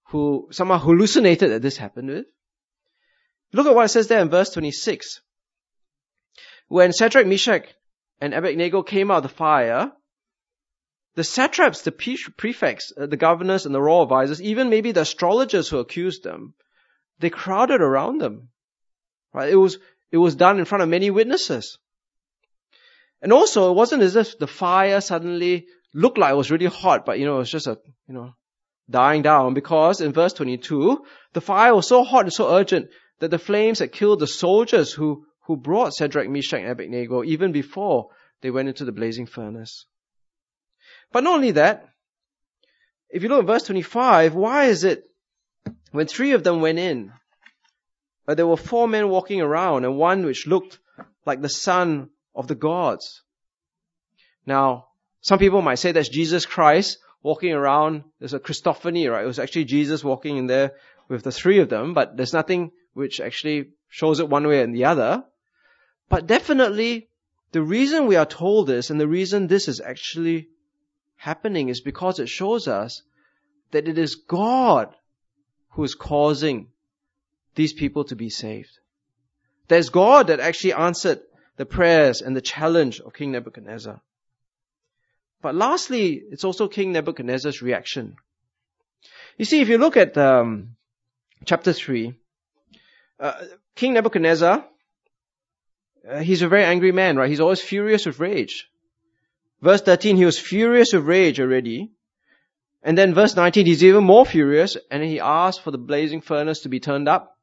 who 0.09 0.49
somehow 0.51 0.77
hallucinated 0.77 1.51
that 1.51 1.61
this 1.61 1.77
happened. 1.77 2.25
Look 3.53 3.67
at 3.67 3.75
what 3.75 3.85
it 3.85 3.89
says 3.89 4.07
there 4.07 4.21
in 4.21 4.29
verse 4.29 4.51
26. 4.51 5.21
When 6.67 6.91
Shadrach, 6.91 7.25
Meshach, 7.25 7.67
and 8.19 8.33
Abednego 8.33 8.83
came 8.83 9.11
out 9.11 9.17
of 9.17 9.23
the 9.23 9.29
fire, 9.29 9.91
the 11.15 11.23
satraps, 11.23 11.81
the 11.81 11.91
prefects, 11.91 12.91
uh, 12.97 13.05
the 13.05 13.17
governors, 13.17 13.65
and 13.65 13.73
the 13.73 13.81
royal 13.81 14.03
advisors, 14.03 14.41
even 14.41 14.69
maybe 14.69 14.91
the 14.91 15.01
astrologers 15.01 15.69
who 15.69 15.79
accused 15.79 16.23
them, 16.23 16.53
they 17.19 17.29
crowded 17.29 17.81
around 17.81 18.19
them. 18.19 18.49
Right? 19.33 19.51
It 19.51 19.55
was, 19.55 19.77
it 20.11 20.17
was 20.17 20.35
done 20.35 20.59
in 20.59 20.65
front 20.65 20.83
of 20.83 20.89
many 20.89 21.09
witnesses. 21.09 21.77
And 23.21 23.33
also, 23.33 23.71
it 23.71 23.75
wasn't 23.75 24.03
as 24.03 24.15
if 24.15 24.37
the 24.37 24.47
fire 24.47 25.01
suddenly 25.01 25.67
looked 25.93 26.17
like 26.17 26.31
it 26.31 26.37
was 26.37 26.51
really 26.51 26.65
hot, 26.65 27.05
but 27.05 27.19
you 27.19 27.25
know, 27.25 27.35
it 27.35 27.39
was 27.39 27.51
just 27.51 27.67
a, 27.67 27.79
you 28.07 28.13
know, 28.13 28.33
dying 28.89 29.21
down 29.21 29.53
because 29.53 30.01
in 30.01 30.13
verse 30.13 30.33
22, 30.33 31.03
the 31.33 31.41
fire 31.41 31.73
was 31.73 31.87
so 31.87 32.03
hot 32.03 32.25
and 32.25 32.33
so 32.33 32.53
urgent 32.53 32.89
that 33.19 33.31
the 33.31 33.39
flames 33.39 33.79
had 33.79 33.91
killed 33.91 34.19
the 34.19 34.27
soldiers 34.27 34.91
who, 34.91 35.25
who 35.45 35.55
brought 35.57 35.93
Shadrach, 35.93 36.29
Meshach, 36.29 36.59
and 36.59 36.69
Abednego 36.69 37.23
even 37.23 37.51
before 37.51 38.09
they 38.41 38.51
went 38.51 38.67
into 38.67 38.85
the 38.85 38.91
blazing 38.91 39.25
furnace. 39.25 39.85
But 41.11 41.23
not 41.23 41.35
only 41.35 41.51
that, 41.51 41.87
if 43.09 43.23
you 43.23 43.29
look 43.29 43.39
at 43.39 43.47
verse 43.47 43.63
25, 43.63 44.35
why 44.35 44.65
is 44.65 44.83
it 44.83 45.03
when 45.91 46.07
three 46.07 46.33
of 46.33 46.43
them 46.43 46.59
went 46.59 46.77
in, 46.77 47.13
uh, 48.27 48.35
there 48.35 48.47
were 48.47 48.57
four 48.57 48.87
men 48.87 49.09
walking 49.09 49.41
around 49.41 49.85
and 49.85 49.97
one 49.97 50.25
which 50.25 50.47
looked 50.47 50.79
like 51.25 51.41
the 51.41 51.49
son 51.49 52.09
of 52.35 52.47
the 52.47 52.55
gods? 52.55 53.21
Now, 54.45 54.87
some 55.21 55.39
people 55.39 55.61
might 55.61 55.79
say 55.79 55.91
that's 55.91 56.09
Jesus 56.09 56.45
Christ 56.45 56.99
walking 57.23 57.53
around. 57.53 58.03
There's 58.19 58.33
a 58.33 58.39
Christophany, 58.39 59.11
right? 59.11 59.23
It 59.23 59.27
was 59.27 59.39
actually 59.39 59.65
Jesus 59.65 60.03
walking 60.03 60.37
in 60.37 60.47
there 60.47 60.73
with 61.07 61.23
the 61.23 61.31
three 61.31 61.59
of 61.59 61.69
them, 61.69 61.93
but 61.93 62.15
there's 62.15 62.33
nothing 62.33 62.71
which 62.93 63.19
actually 63.19 63.69
shows 63.89 64.19
it 64.19 64.29
one 64.29 64.47
way 64.47 64.61
and 64.61 64.75
the 64.75 64.85
other. 64.85 65.23
But 66.09 66.27
definitely, 66.27 67.09
the 67.51 67.61
reason 67.61 68.05
we 68.05 68.15
are 68.15 68.25
told 68.25 68.67
this 68.67 68.89
and 68.89 68.99
the 68.99 69.07
reason 69.07 69.47
this 69.47 69.67
is 69.67 69.81
actually 69.81 70.49
happening 71.15 71.69
is 71.69 71.81
because 71.81 72.19
it 72.19 72.29
shows 72.29 72.67
us 72.67 73.01
that 73.71 73.87
it 73.87 73.97
is 73.97 74.15
God 74.15 74.95
who 75.71 75.83
is 75.83 75.95
causing 75.95 76.67
these 77.55 77.73
people 77.73 78.03
to 78.05 78.15
be 78.15 78.29
saved. 78.29 78.79
There's 79.67 79.89
God 79.89 80.27
that 80.27 80.39
actually 80.39 80.73
answered 80.73 81.21
the 81.57 81.65
prayers 81.65 82.21
and 82.21 82.35
the 82.35 82.41
challenge 82.41 82.99
of 82.99 83.13
King 83.13 83.31
Nebuchadnezzar. 83.31 84.01
But 85.41 85.55
lastly, 85.55 86.21
it's 86.31 86.43
also 86.43 86.67
King 86.67 86.91
Nebuchadnezzar's 86.91 87.61
reaction. 87.61 88.15
You 89.37 89.45
see, 89.45 89.61
if 89.61 89.69
you 89.69 89.77
look 89.77 89.97
at 89.97 90.17
um, 90.17 90.75
chapter 91.45 91.73
3, 91.73 92.13
uh, 93.19 93.33
King 93.75 93.93
Nebuchadnezzar, 93.93 94.65
uh, 96.09 96.19
he's 96.19 96.41
a 96.41 96.47
very 96.47 96.63
angry 96.63 96.91
man, 96.91 97.17
right? 97.17 97.29
He's 97.29 97.39
always 97.39 97.61
furious 97.61 98.05
with 98.05 98.19
rage. 98.19 98.69
Verse 99.61 99.81
13, 99.81 100.17
he 100.17 100.25
was 100.25 100.39
furious 100.39 100.93
with 100.93 101.03
rage 101.03 101.39
already. 101.39 101.91
And 102.83 102.97
then 102.97 103.13
verse 103.13 103.35
19, 103.35 103.65
he's 103.65 103.83
even 103.83 104.03
more 104.03 104.25
furious 104.25 104.77
and 104.91 105.03
he 105.03 105.19
asks 105.19 105.63
for 105.63 105.71
the 105.71 105.77
blazing 105.77 106.21
furnace 106.21 106.61
to 106.61 106.69
be 106.69 106.79
turned 106.79 107.07
up. 107.09 107.34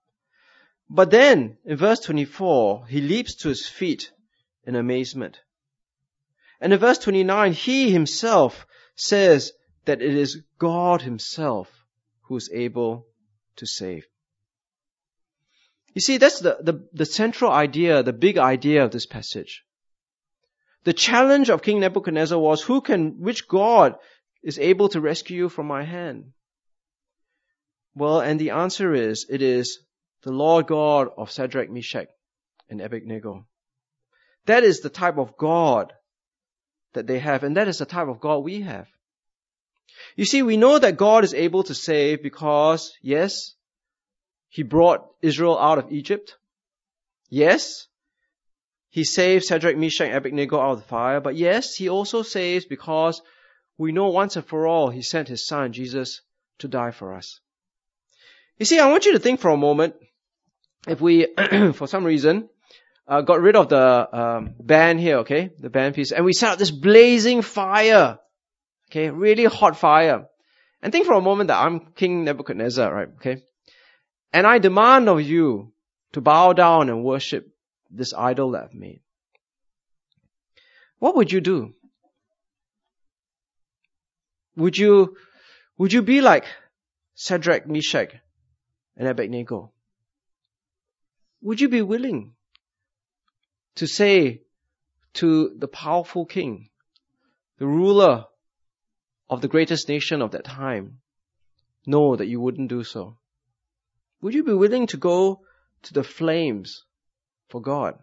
But 0.94 1.10
then, 1.10 1.56
in 1.64 1.78
verse 1.78 2.00
24, 2.00 2.86
he 2.86 3.00
leaps 3.00 3.36
to 3.36 3.48
his 3.48 3.66
feet 3.66 4.12
in 4.66 4.76
amazement. 4.76 5.40
And 6.60 6.70
in 6.70 6.78
verse 6.78 6.98
29, 6.98 7.54
he 7.54 7.90
himself 7.90 8.66
says 8.94 9.52
that 9.86 10.02
it 10.02 10.14
is 10.14 10.42
God 10.58 11.00
himself 11.00 11.70
who 12.24 12.36
is 12.36 12.50
able 12.52 13.06
to 13.56 13.66
save. 13.66 14.06
You 15.94 16.02
see, 16.02 16.18
that's 16.18 16.40
the, 16.40 16.58
the, 16.60 16.86
the 16.92 17.06
central 17.06 17.50
idea, 17.50 18.02
the 18.02 18.12
big 18.12 18.36
idea 18.36 18.84
of 18.84 18.90
this 18.90 19.06
passage. 19.06 19.64
The 20.84 20.92
challenge 20.92 21.48
of 21.48 21.62
King 21.62 21.80
Nebuchadnezzar 21.80 22.38
was, 22.38 22.60
who 22.60 22.82
can, 22.82 23.18
which 23.18 23.48
God 23.48 23.94
is 24.42 24.58
able 24.58 24.90
to 24.90 25.00
rescue 25.00 25.38
you 25.38 25.48
from 25.48 25.68
my 25.68 25.84
hand? 25.84 26.32
Well, 27.94 28.20
and 28.20 28.38
the 28.38 28.50
answer 28.50 28.92
is, 28.92 29.24
it 29.30 29.40
is 29.40 29.78
the 30.22 30.32
Lord 30.32 30.66
God 30.66 31.08
of 31.16 31.32
Shadrach, 31.32 31.70
Meshach, 31.70 32.08
and 32.68 32.80
Abednego. 32.80 33.46
That 34.46 34.64
is 34.64 34.80
the 34.80 34.90
type 34.90 35.18
of 35.18 35.36
God 35.36 35.92
that 36.94 37.06
they 37.06 37.18
have, 37.18 37.42
and 37.42 37.56
that 37.56 37.68
is 37.68 37.78
the 37.78 37.86
type 37.86 38.08
of 38.08 38.20
God 38.20 38.38
we 38.38 38.62
have. 38.62 38.88
You 40.16 40.24
see, 40.24 40.42
we 40.42 40.56
know 40.56 40.78
that 40.78 40.96
God 40.96 41.24
is 41.24 41.34
able 41.34 41.64
to 41.64 41.74
save 41.74 42.22
because, 42.22 42.92
yes, 43.02 43.54
he 44.48 44.62
brought 44.62 45.06
Israel 45.22 45.58
out 45.58 45.78
of 45.78 45.92
Egypt. 45.92 46.36
Yes, 47.28 47.86
he 48.90 49.04
saved 49.04 49.46
Shadrach, 49.46 49.76
Meshach, 49.76 50.08
and 50.08 50.16
Abednego 50.16 50.60
out 50.60 50.72
of 50.72 50.78
the 50.80 50.88
fire. 50.88 51.20
But 51.20 51.36
yes, 51.36 51.74
he 51.74 51.88
also 51.88 52.22
saves 52.22 52.66
because 52.66 53.22
we 53.78 53.92
know 53.92 54.08
once 54.08 54.36
and 54.36 54.44
for 54.44 54.66
all 54.66 54.90
he 54.90 55.00
sent 55.00 55.28
his 55.28 55.46
son, 55.46 55.72
Jesus, 55.72 56.20
to 56.58 56.68
die 56.68 56.90
for 56.90 57.14
us. 57.14 57.40
You 58.58 58.66
see, 58.66 58.78
I 58.78 58.90
want 58.90 59.06
you 59.06 59.12
to 59.12 59.18
think 59.18 59.40
for 59.40 59.50
a 59.50 59.56
moment, 59.56 59.94
if 60.86 61.00
we, 61.00 61.26
for 61.74 61.86
some 61.86 62.04
reason, 62.04 62.48
uh, 63.06 63.20
got 63.20 63.40
rid 63.40 63.56
of 63.56 63.68
the 63.68 64.18
um, 64.18 64.54
band 64.60 65.00
here, 65.00 65.18
okay, 65.18 65.50
the 65.58 65.70
band 65.70 65.94
piece, 65.94 66.12
and 66.12 66.24
we 66.24 66.32
set 66.32 66.52
up 66.52 66.58
this 66.58 66.70
blazing 66.70 67.42
fire, 67.42 68.18
okay, 68.90 69.10
really 69.10 69.44
hot 69.44 69.76
fire. 69.76 70.26
And 70.82 70.92
think 70.92 71.06
for 71.06 71.14
a 71.14 71.20
moment 71.20 71.48
that 71.48 71.60
I'm 71.60 71.92
King 71.94 72.24
Nebuchadnezzar, 72.24 72.92
right, 72.92 73.08
okay? 73.16 73.42
And 74.32 74.46
I 74.46 74.58
demand 74.58 75.08
of 75.08 75.20
you 75.20 75.72
to 76.12 76.20
bow 76.20 76.52
down 76.52 76.88
and 76.88 77.04
worship 77.04 77.48
this 77.90 78.12
idol 78.14 78.52
that 78.52 78.64
I've 78.64 78.74
made. 78.74 79.00
What 80.98 81.16
would 81.16 81.30
you 81.30 81.40
do? 81.40 81.74
Would 84.56 84.76
you, 84.76 85.16
would 85.78 85.92
you 85.92 86.02
be 86.02 86.20
like 86.20 86.44
Shadrach, 87.14 87.66
Meshach, 87.66 88.14
and 88.96 89.08
Abednego? 89.08 89.72
Would 91.42 91.60
you 91.60 91.68
be 91.68 91.82
willing 91.82 92.34
to 93.74 93.88
say 93.88 94.42
to 95.14 95.52
the 95.58 95.66
powerful 95.66 96.24
king, 96.24 96.70
the 97.58 97.66
ruler 97.66 98.26
of 99.28 99.40
the 99.40 99.48
greatest 99.48 99.88
nation 99.88 100.22
of 100.22 100.30
that 100.30 100.44
time, 100.44 101.00
no, 101.84 102.14
that 102.14 102.28
you 102.28 102.40
wouldn't 102.40 102.68
do 102.68 102.84
so? 102.84 103.18
Would 104.20 104.34
you 104.34 104.44
be 104.44 104.54
willing 104.54 104.86
to 104.88 104.96
go 104.96 105.40
to 105.82 105.92
the 105.92 106.04
flames 106.04 106.84
for 107.48 107.60
God? 107.60 107.98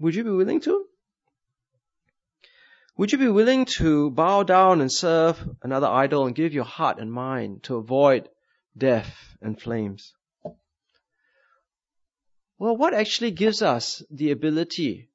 Would 0.00 0.16
you 0.16 0.24
be 0.24 0.30
willing 0.30 0.60
to? 0.62 0.86
Would 2.96 3.12
you 3.12 3.18
be 3.18 3.28
willing 3.28 3.66
to 3.76 4.10
bow 4.10 4.42
down 4.42 4.80
and 4.80 4.90
serve 4.90 5.48
another 5.62 5.86
idol 5.86 6.26
and 6.26 6.34
give 6.34 6.52
your 6.52 6.64
heart 6.64 6.98
and 6.98 7.12
mind 7.12 7.62
to 7.64 7.76
avoid 7.76 8.28
death 8.76 9.36
and 9.40 9.60
flames? 9.60 10.12
Well, 12.58 12.76
what 12.76 12.94
actually 12.94 13.32
gives 13.32 13.62
us 13.62 14.02
the 14.10 14.30
ability 14.30 15.08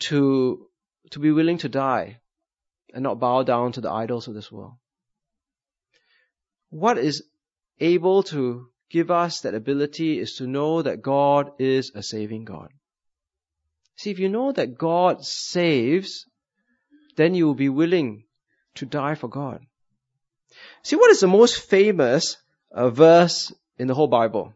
to, 0.00 0.66
to 1.10 1.18
be 1.18 1.30
willing 1.30 1.58
to 1.58 1.68
die 1.68 2.20
and 2.92 3.02
not 3.02 3.20
bow 3.20 3.42
down 3.42 3.72
to 3.72 3.80
the 3.80 3.90
idols 3.90 4.28
of 4.28 4.34
this 4.34 4.52
world? 4.52 4.74
What 6.70 6.98
is 6.98 7.22
able 7.80 8.22
to 8.24 8.68
give 8.90 9.10
us 9.10 9.40
that 9.40 9.54
ability 9.54 10.18
is 10.18 10.36
to 10.36 10.46
know 10.46 10.82
that 10.82 11.02
God 11.02 11.52
is 11.58 11.92
a 11.94 12.02
saving 12.02 12.44
God. 12.44 12.70
See, 13.96 14.10
if 14.10 14.18
you 14.18 14.28
know 14.28 14.52
that 14.52 14.78
God 14.78 15.24
saves, 15.24 16.26
then 17.16 17.34
you 17.34 17.46
will 17.46 17.54
be 17.54 17.68
willing 17.68 18.24
to 18.76 18.86
die 18.86 19.14
for 19.14 19.28
God. 19.28 19.60
See, 20.82 20.96
what 20.96 21.10
is 21.10 21.20
the 21.20 21.26
most 21.26 21.60
famous 21.60 22.36
uh, 22.72 22.90
verse 22.90 23.52
in 23.76 23.88
the 23.88 23.94
whole 23.94 24.08
Bible? 24.08 24.54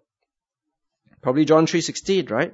Probably 1.22 1.44
John 1.44 1.66
3.16, 1.66 2.30
right? 2.30 2.52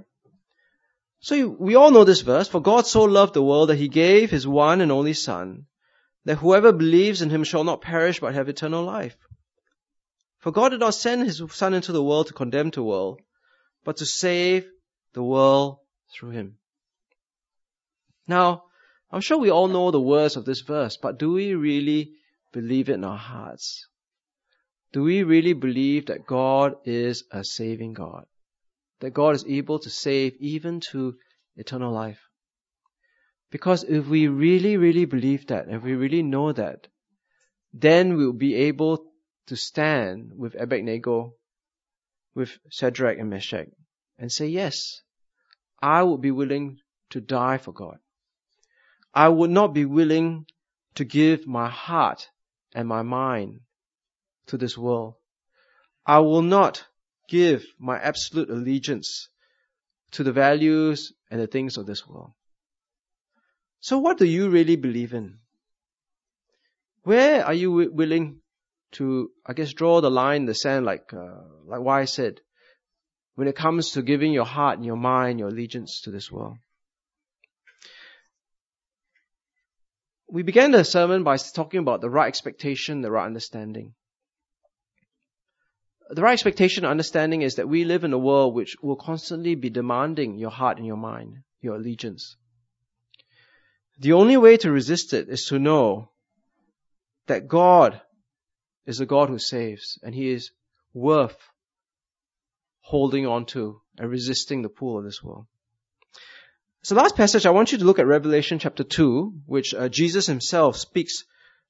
So 1.20 1.48
we 1.48 1.74
all 1.74 1.90
know 1.90 2.04
this 2.04 2.20
verse, 2.20 2.48
for 2.48 2.61
God 2.61 2.87
so 2.87 3.04
loved 3.04 3.35
the 3.35 3.42
world 3.42 3.70
that 3.70 3.76
he 3.76 3.88
gave 3.88 4.31
his 4.31 4.46
one 4.46 4.81
and 4.81 4.92
only 4.92 5.14
son, 5.14 5.66
that 6.24 6.37
whoever 6.37 6.72
believes 6.72 7.22
in 7.22 7.31
him 7.31 7.44
shall 7.44 7.64
not 7.64 7.81
perish 7.81 8.20
but 8.20 8.35
have 8.35 8.48
eternal 8.48 8.85
life. 8.85 9.16
For 10.38 10.52
God 10.52 10.68
did 10.68 10.81
not 10.81 10.94
send 10.94 11.24
his 11.24 11.42
son 11.50 11.74
into 11.74 11.92
the 11.92 12.02
world 12.02 12.28
to 12.28 12.35
condemn 12.35 12.70
the 12.70 12.83
world, 12.83 13.20
but 13.85 13.96
to 13.96 14.07
save 14.07 14.68
the 15.14 15.22
world 15.22 15.78
through 16.12 16.31
him. 16.31 16.59
Now, 18.28 18.64
I'm 19.11 19.22
sure 19.22 19.38
we 19.38 19.50
all 19.50 19.68
know 19.68 19.90
the 19.90 20.00
words 20.00 20.37
of 20.37 20.44
this 20.44 20.61
verse, 20.61 20.98
but 20.98 21.18
do 21.18 21.33
we 21.33 21.54
really 21.54 22.12
believe 22.52 22.90
it 22.90 22.94
in 22.94 23.04
our 23.04 23.16
hearts? 23.16 23.88
Do 24.92 25.02
we 25.02 25.22
really 25.22 25.54
believe 25.54 26.07
that 26.07 26.26
God 26.26 26.76
is 26.85 27.24
a 27.33 27.42
saving 27.42 27.94
God? 27.94 28.26
That 29.00 29.14
God 29.14 29.34
is 29.37 29.44
able 29.46 29.78
to 29.80 29.90
save 29.90 30.34
even 30.40 30.80
to 30.92 31.16
eternal 31.56 31.92
life? 31.92 32.20
Because 33.50 33.84
if 33.84 34.06
we 34.06 34.28
really, 34.28 34.76
really 34.76 35.04
believe 35.04 35.46
that, 35.46 35.66
if 35.68 35.82
we 35.82 35.94
really 35.94 36.22
know 36.22 36.52
that, 36.52 36.88
then 37.72 38.16
we'll 38.16 38.32
be 38.32 38.54
able 38.54 39.04
to 39.46 39.56
stand 39.56 40.32
with 40.37 40.54
Abednego, 40.61 41.34
with 42.34 42.58
Shadrach 42.70 43.18
and 43.18 43.30
Meshach, 43.30 43.68
and 44.18 44.30
say, 44.30 44.48
yes, 44.48 45.00
I 45.80 46.02
would 46.02 46.20
be 46.20 46.30
willing 46.30 46.78
to 47.11 47.20
die 47.20 47.58
for 47.58 47.72
God. 47.72 47.98
I 49.14 49.28
would 49.28 49.50
not 49.50 49.72
be 49.72 49.84
willing 49.84 50.46
to 50.96 51.04
give 51.04 51.46
my 51.46 51.68
heart 51.68 52.28
and 52.74 52.87
my 52.87 53.02
mind 53.02 53.61
to 54.48 54.58
this 54.58 54.76
world. 54.76 55.14
I 56.04 56.18
will 56.18 56.42
not 56.42 56.84
give 57.28 57.64
my 57.78 57.98
absolute 57.98 58.50
allegiance 58.50 59.28
to 60.12 60.24
the 60.24 60.32
values 60.32 61.12
and 61.30 61.40
the 61.40 61.46
things 61.46 61.76
of 61.76 61.86
this 61.86 62.06
world. 62.06 62.32
So 63.80 63.98
what 63.98 64.18
do 64.18 64.24
you 64.24 64.48
really 64.48 64.76
believe 64.76 65.12
in? 65.12 65.38
Where 67.04 67.44
are 67.44 67.54
you 67.54 67.70
w- 67.70 67.92
willing 67.92 68.40
to, 68.92 69.30
I 69.46 69.52
guess, 69.52 69.72
draw 69.72 70.00
the 70.00 70.10
line 70.10 70.42
in 70.42 70.46
the 70.46 70.54
sand 70.54 70.84
like, 70.84 71.12
uh, 71.12 71.42
like 71.66 71.80
why 71.80 72.00
I 72.00 72.06
said, 72.06 72.40
when 73.34 73.48
it 73.48 73.54
comes 73.54 73.92
to 73.92 74.02
giving 74.02 74.32
your 74.32 74.44
heart 74.44 74.78
and 74.78 74.86
your 74.86 74.96
mind, 74.96 75.38
your 75.38 75.48
allegiance 75.48 76.00
to 76.02 76.10
this 76.10 76.32
world? 76.32 76.56
We 80.30 80.42
began 80.42 80.72
the 80.72 80.84
sermon 80.84 81.22
by 81.22 81.36
talking 81.36 81.80
about 81.80 82.00
the 82.00 82.10
right 82.10 82.28
expectation, 82.28 83.00
the 83.00 83.10
right 83.10 83.26
understanding. 83.26 83.94
The 86.10 86.22
right 86.22 86.32
expectation 86.32 86.84
and 86.84 86.90
understanding 86.90 87.42
is 87.42 87.56
that 87.56 87.68
we 87.68 87.84
live 87.84 88.04
in 88.04 88.12
a 88.12 88.18
world 88.18 88.54
which 88.54 88.76
will 88.80 88.96
constantly 88.96 89.54
be 89.54 89.68
demanding 89.68 90.38
your 90.38 90.50
heart 90.50 90.78
and 90.78 90.86
your 90.86 90.96
mind, 90.96 91.38
your 91.60 91.76
allegiance. 91.76 92.36
The 93.98 94.14
only 94.14 94.36
way 94.36 94.56
to 94.58 94.70
resist 94.70 95.12
it 95.12 95.28
is 95.28 95.46
to 95.46 95.58
know 95.58 96.10
that 97.26 97.48
God 97.48 98.00
is 98.86 98.98
the 98.98 99.06
God 99.06 99.28
who 99.28 99.38
saves 99.38 99.98
and 100.02 100.14
He 100.14 100.30
is 100.30 100.50
worth 100.94 101.36
holding 102.80 103.26
on 103.26 103.44
to 103.44 103.82
and 103.98 104.10
resisting 104.10 104.62
the 104.62 104.70
pull 104.70 104.96
of 104.96 105.04
this 105.04 105.22
world. 105.22 105.46
So 106.82 106.94
last 106.94 107.16
passage, 107.16 107.44
I 107.44 107.50
want 107.50 107.72
you 107.72 107.78
to 107.78 107.84
look 107.84 107.98
at 107.98 108.06
Revelation 108.06 108.58
chapter 108.58 108.82
2, 108.82 109.42
which 109.44 109.74
uh, 109.74 109.90
Jesus 109.90 110.26
himself 110.26 110.76
speaks 110.78 111.24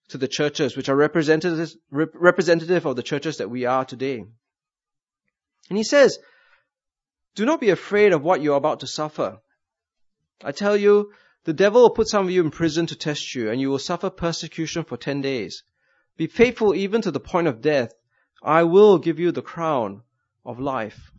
to 0.08 0.18
the 0.18 0.28
churches, 0.28 0.76
which 0.76 0.88
are 0.88 0.96
representative, 0.96 1.74
rep- 1.90 2.14
representative 2.14 2.86
of 2.86 2.96
the 2.96 3.02
churches 3.02 3.38
that 3.38 3.50
we 3.50 3.66
are 3.66 3.84
today. 3.84 4.24
And 5.68 5.76
he 5.76 5.84
says, 5.84 6.18
do 7.34 7.44
not 7.44 7.60
be 7.60 7.70
afraid 7.70 8.12
of 8.12 8.22
what 8.22 8.42
you're 8.42 8.56
about 8.56 8.80
to 8.80 8.86
suffer. 8.86 9.38
I 10.42 10.52
tell 10.52 10.76
you, 10.76 11.12
the 11.44 11.52
devil 11.52 11.82
will 11.82 11.90
put 11.90 12.08
some 12.08 12.24
of 12.26 12.32
you 12.32 12.42
in 12.42 12.50
prison 12.50 12.86
to 12.86 12.96
test 12.96 13.34
you, 13.34 13.50
and 13.50 13.60
you 13.60 13.70
will 13.70 13.78
suffer 13.78 14.10
persecution 14.10 14.84
for 14.84 14.96
ten 14.96 15.20
days. 15.20 15.62
Be 16.16 16.26
faithful 16.26 16.74
even 16.74 17.02
to 17.02 17.10
the 17.10 17.20
point 17.20 17.46
of 17.46 17.60
death. 17.60 17.92
I 18.42 18.64
will 18.64 18.98
give 18.98 19.18
you 19.18 19.30
the 19.30 19.42
crown 19.42 20.02
of 20.44 20.58
life. 20.58 21.12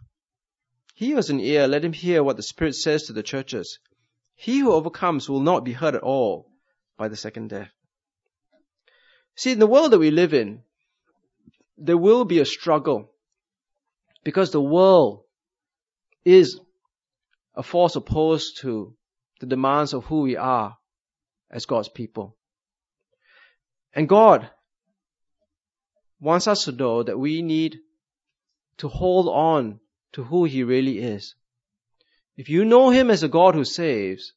He 0.93 1.11
who 1.11 1.15
has 1.15 1.29
an 1.29 1.39
ear, 1.39 1.67
let 1.67 1.85
him 1.85 1.93
hear 1.93 2.21
what 2.21 2.35
the 2.35 2.43
Spirit 2.43 2.75
says 2.75 3.03
to 3.03 3.13
the 3.13 3.23
churches. 3.23 3.79
He 4.35 4.59
who 4.59 4.73
overcomes 4.73 5.29
will 5.29 5.39
not 5.39 5.63
be 5.63 5.73
hurt 5.73 5.95
at 5.95 6.01
all 6.03 6.51
by 6.97 7.07
the 7.07 7.15
second 7.15 7.49
death. 7.49 7.71
See, 9.39 9.53
in 9.53 9.59
the 9.59 9.67
world 9.67 9.91
that 9.91 9.99
we 9.99 10.11
live 10.11 10.33
in, 10.33 10.63
there 11.77 11.95
will 11.95 12.25
be 12.25 12.39
a 12.39 12.45
struggle 12.45 13.09
because 14.25 14.51
the 14.51 14.61
world 14.61 15.23
is 16.25 16.59
a 17.55 17.63
force 17.63 17.95
opposed 17.95 18.57
to 18.59 18.97
the 19.39 19.45
demands 19.45 19.93
of 19.93 20.03
who 20.03 20.23
we 20.23 20.35
are 20.35 20.77
as 21.49 21.65
God's 21.65 21.87
people. 21.87 22.35
And 23.93 24.09
God 24.09 24.49
wants 26.19 26.49
us 26.49 26.65
to 26.65 26.73
know 26.73 27.03
that 27.03 27.17
we 27.17 27.41
need 27.41 27.79
to 28.79 28.89
hold 28.89 29.29
on 29.29 29.79
to 30.11 30.25
who 30.25 30.43
he 30.43 30.63
really 30.63 30.99
is. 30.99 31.35
If 32.35 32.49
you 32.49 32.65
know 32.65 32.89
him 32.89 33.09
as 33.09 33.23
a 33.23 33.29
God 33.29 33.55
who 33.55 33.63
saves, 33.63 34.33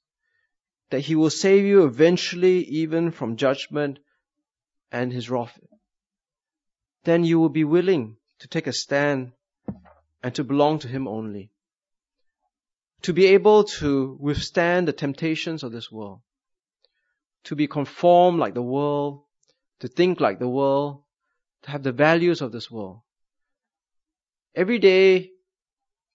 that 0.90 1.00
he 1.00 1.16
will 1.16 1.30
save 1.30 1.64
you 1.64 1.86
eventually 1.86 2.58
even 2.66 3.10
from 3.10 3.36
judgment 3.36 3.98
and 4.92 5.12
his 5.12 5.30
wrath, 5.30 5.58
then 7.04 7.24
you 7.24 7.40
will 7.40 7.48
be 7.48 7.64
willing 7.64 8.16
to 8.38 8.48
take 8.48 8.66
a 8.66 8.72
stand 8.72 9.32
and 10.22 10.34
to 10.34 10.44
belong 10.44 10.78
to 10.80 10.88
him 10.88 11.08
only. 11.08 11.50
To 13.02 13.12
be 13.12 13.26
able 13.26 13.64
to 13.80 14.16
withstand 14.20 14.86
the 14.86 14.92
temptations 14.92 15.64
of 15.64 15.72
this 15.72 15.90
world. 15.90 16.20
To 17.44 17.56
be 17.56 17.66
conformed 17.66 18.38
like 18.38 18.54
the 18.54 18.62
world, 18.62 19.22
to 19.80 19.88
think 19.88 20.20
like 20.20 20.38
the 20.38 20.48
world, 20.48 21.02
to 21.62 21.70
have 21.70 21.82
the 21.82 21.90
values 21.90 22.40
of 22.40 22.52
this 22.52 22.70
world. 22.70 23.00
Every 24.54 24.78
day 24.78 25.30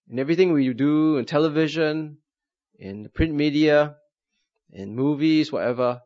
in 0.10 0.20
everything 0.20 0.54
we 0.54 0.72
do 0.74 1.18
in 1.18 1.26
television, 1.26 2.20
in 2.80 3.04
the 3.04 3.10
print 3.10 3.34
media, 3.34 3.96
in 4.72 4.96
movies, 4.96 5.52
whatever, 5.52 6.02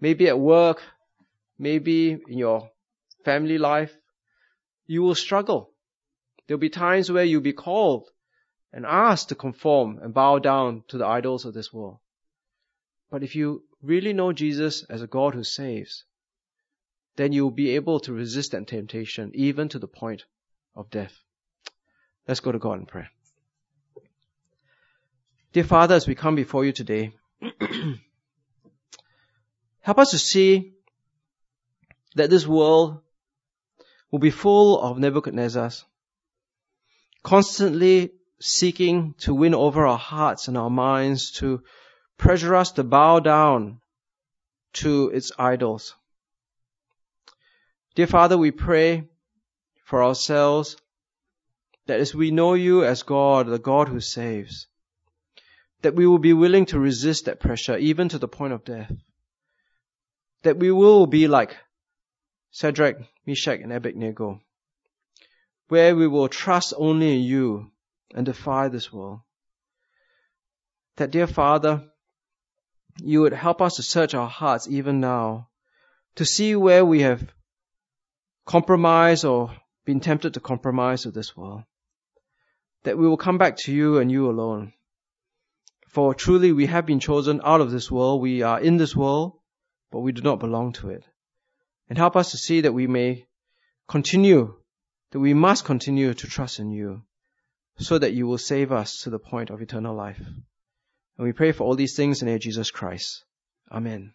maybe 0.00 0.28
at 0.28 0.38
work, 0.38 0.82
maybe 1.58 2.12
in 2.12 2.38
your 2.38 2.70
family 3.24 3.58
life, 3.58 3.96
you 4.86 5.02
will 5.02 5.14
struggle. 5.14 5.72
There'll 6.46 6.60
be 6.60 6.70
times 6.70 7.10
where 7.10 7.24
you'll 7.24 7.40
be 7.40 7.52
called 7.52 8.08
and 8.72 8.86
asked 8.86 9.30
to 9.30 9.34
conform 9.34 9.98
and 10.02 10.14
bow 10.14 10.38
down 10.38 10.84
to 10.88 10.98
the 10.98 11.06
idols 11.06 11.44
of 11.44 11.54
this 11.54 11.72
world. 11.72 11.98
But 13.10 13.22
if 13.22 13.34
you 13.34 13.64
really 13.82 14.12
know 14.12 14.32
Jesus 14.32 14.84
as 14.84 15.02
a 15.02 15.06
God 15.06 15.34
who 15.34 15.44
saves, 15.44 16.04
then 17.16 17.32
you'll 17.32 17.50
be 17.50 17.70
able 17.70 18.00
to 18.00 18.12
resist 18.12 18.52
that 18.52 18.66
temptation 18.66 19.32
even 19.34 19.68
to 19.70 19.78
the 19.78 19.88
point 19.88 20.24
of 20.74 20.90
death. 20.90 21.14
Let's 22.28 22.40
go 22.40 22.52
to 22.52 22.58
God 22.58 22.78
in 22.80 22.86
prayer. 22.86 23.08
Dear 25.52 25.64
Father, 25.64 25.94
as 25.94 26.06
we 26.06 26.14
come 26.14 26.34
before 26.34 26.64
you 26.66 26.72
today, 26.72 27.14
help 29.80 29.98
us 29.98 30.10
to 30.10 30.18
see 30.18 30.75
that 32.16 32.30
this 32.30 32.46
world 32.46 32.98
will 34.10 34.18
be 34.18 34.30
full 34.30 34.80
of 34.80 34.96
Nebuchadnezzars, 34.96 35.84
constantly 37.22 38.12
seeking 38.40 39.14
to 39.18 39.34
win 39.34 39.54
over 39.54 39.86
our 39.86 39.98
hearts 39.98 40.48
and 40.48 40.56
our 40.56 40.70
minds, 40.70 41.30
to 41.32 41.62
pressure 42.16 42.54
us 42.54 42.72
to 42.72 42.84
bow 42.84 43.20
down 43.20 43.80
to 44.72 45.10
its 45.10 45.30
idols. 45.38 45.94
Dear 47.94 48.06
Father, 48.06 48.38
we 48.38 48.50
pray 48.50 49.04
for 49.84 50.02
ourselves 50.02 50.76
that 51.86 52.00
as 52.00 52.14
we 52.14 52.30
know 52.30 52.54
you 52.54 52.84
as 52.84 53.02
God, 53.02 53.46
the 53.46 53.58
God 53.58 53.88
who 53.88 54.00
saves, 54.00 54.66
that 55.82 55.94
we 55.94 56.06
will 56.06 56.18
be 56.18 56.32
willing 56.32 56.66
to 56.66 56.80
resist 56.80 57.26
that 57.26 57.40
pressure 57.40 57.76
even 57.76 58.08
to 58.08 58.18
the 58.18 58.28
point 58.28 58.54
of 58.54 58.64
death. 58.64 58.92
That 60.42 60.58
we 60.58 60.72
will 60.72 61.06
be 61.06 61.28
like 61.28 61.56
Shadrach, 62.58 62.96
Meshach, 63.26 63.60
and 63.60 63.70
Abednego, 63.70 64.40
where 65.68 65.94
we 65.94 66.08
will 66.08 66.26
trust 66.26 66.72
only 66.74 67.18
in 67.18 67.22
you 67.22 67.70
and 68.14 68.24
defy 68.24 68.68
this 68.68 68.90
world. 68.90 69.20
That 70.96 71.10
dear 71.10 71.26
Father, 71.26 71.90
you 72.98 73.20
would 73.20 73.34
help 73.34 73.60
us 73.60 73.76
to 73.76 73.82
search 73.82 74.14
our 74.14 74.26
hearts 74.26 74.68
even 74.68 75.00
now 75.00 75.50
to 76.14 76.24
see 76.24 76.56
where 76.56 76.82
we 76.82 77.02
have 77.02 77.30
compromised 78.46 79.26
or 79.26 79.54
been 79.84 80.00
tempted 80.00 80.32
to 80.32 80.40
compromise 80.40 81.04
with 81.04 81.14
this 81.14 81.36
world 81.36 81.64
that 82.84 82.96
we 82.96 83.06
will 83.06 83.18
come 83.18 83.36
back 83.36 83.58
to 83.58 83.72
you 83.74 83.98
and 83.98 84.10
you 84.10 84.30
alone. 84.30 84.72
For 85.88 86.14
truly 86.14 86.52
we 86.52 86.64
have 86.68 86.86
been 86.86 87.00
chosen 87.00 87.42
out 87.44 87.60
of 87.60 87.70
this 87.70 87.90
world. 87.90 88.22
We 88.22 88.40
are 88.40 88.58
in 88.58 88.78
this 88.78 88.96
world, 88.96 89.40
but 89.92 90.00
we 90.00 90.12
do 90.12 90.22
not 90.22 90.40
belong 90.40 90.72
to 90.74 90.88
it. 90.88 91.04
And 91.88 91.98
help 91.98 92.16
us 92.16 92.32
to 92.32 92.36
see 92.36 92.62
that 92.62 92.72
we 92.72 92.86
may 92.86 93.26
continue, 93.88 94.54
that 95.12 95.20
we 95.20 95.34
must 95.34 95.64
continue 95.64 96.14
to 96.14 96.26
trust 96.26 96.58
in 96.58 96.70
you, 96.70 97.02
so 97.78 97.98
that 97.98 98.12
you 98.12 98.26
will 98.26 98.38
save 98.38 98.72
us 98.72 99.02
to 99.02 99.10
the 99.10 99.18
point 99.18 99.50
of 99.50 99.62
eternal 99.62 99.94
life. 99.94 100.20
And 100.20 101.26
we 101.26 101.32
pray 101.32 101.52
for 101.52 101.64
all 101.64 101.76
these 101.76 101.94
things 101.94 102.20
in 102.20 102.26
the 102.26 102.30
name 102.30 102.36
of 102.36 102.42
Jesus 102.42 102.70
Christ. 102.70 103.24
Amen. 103.70 104.14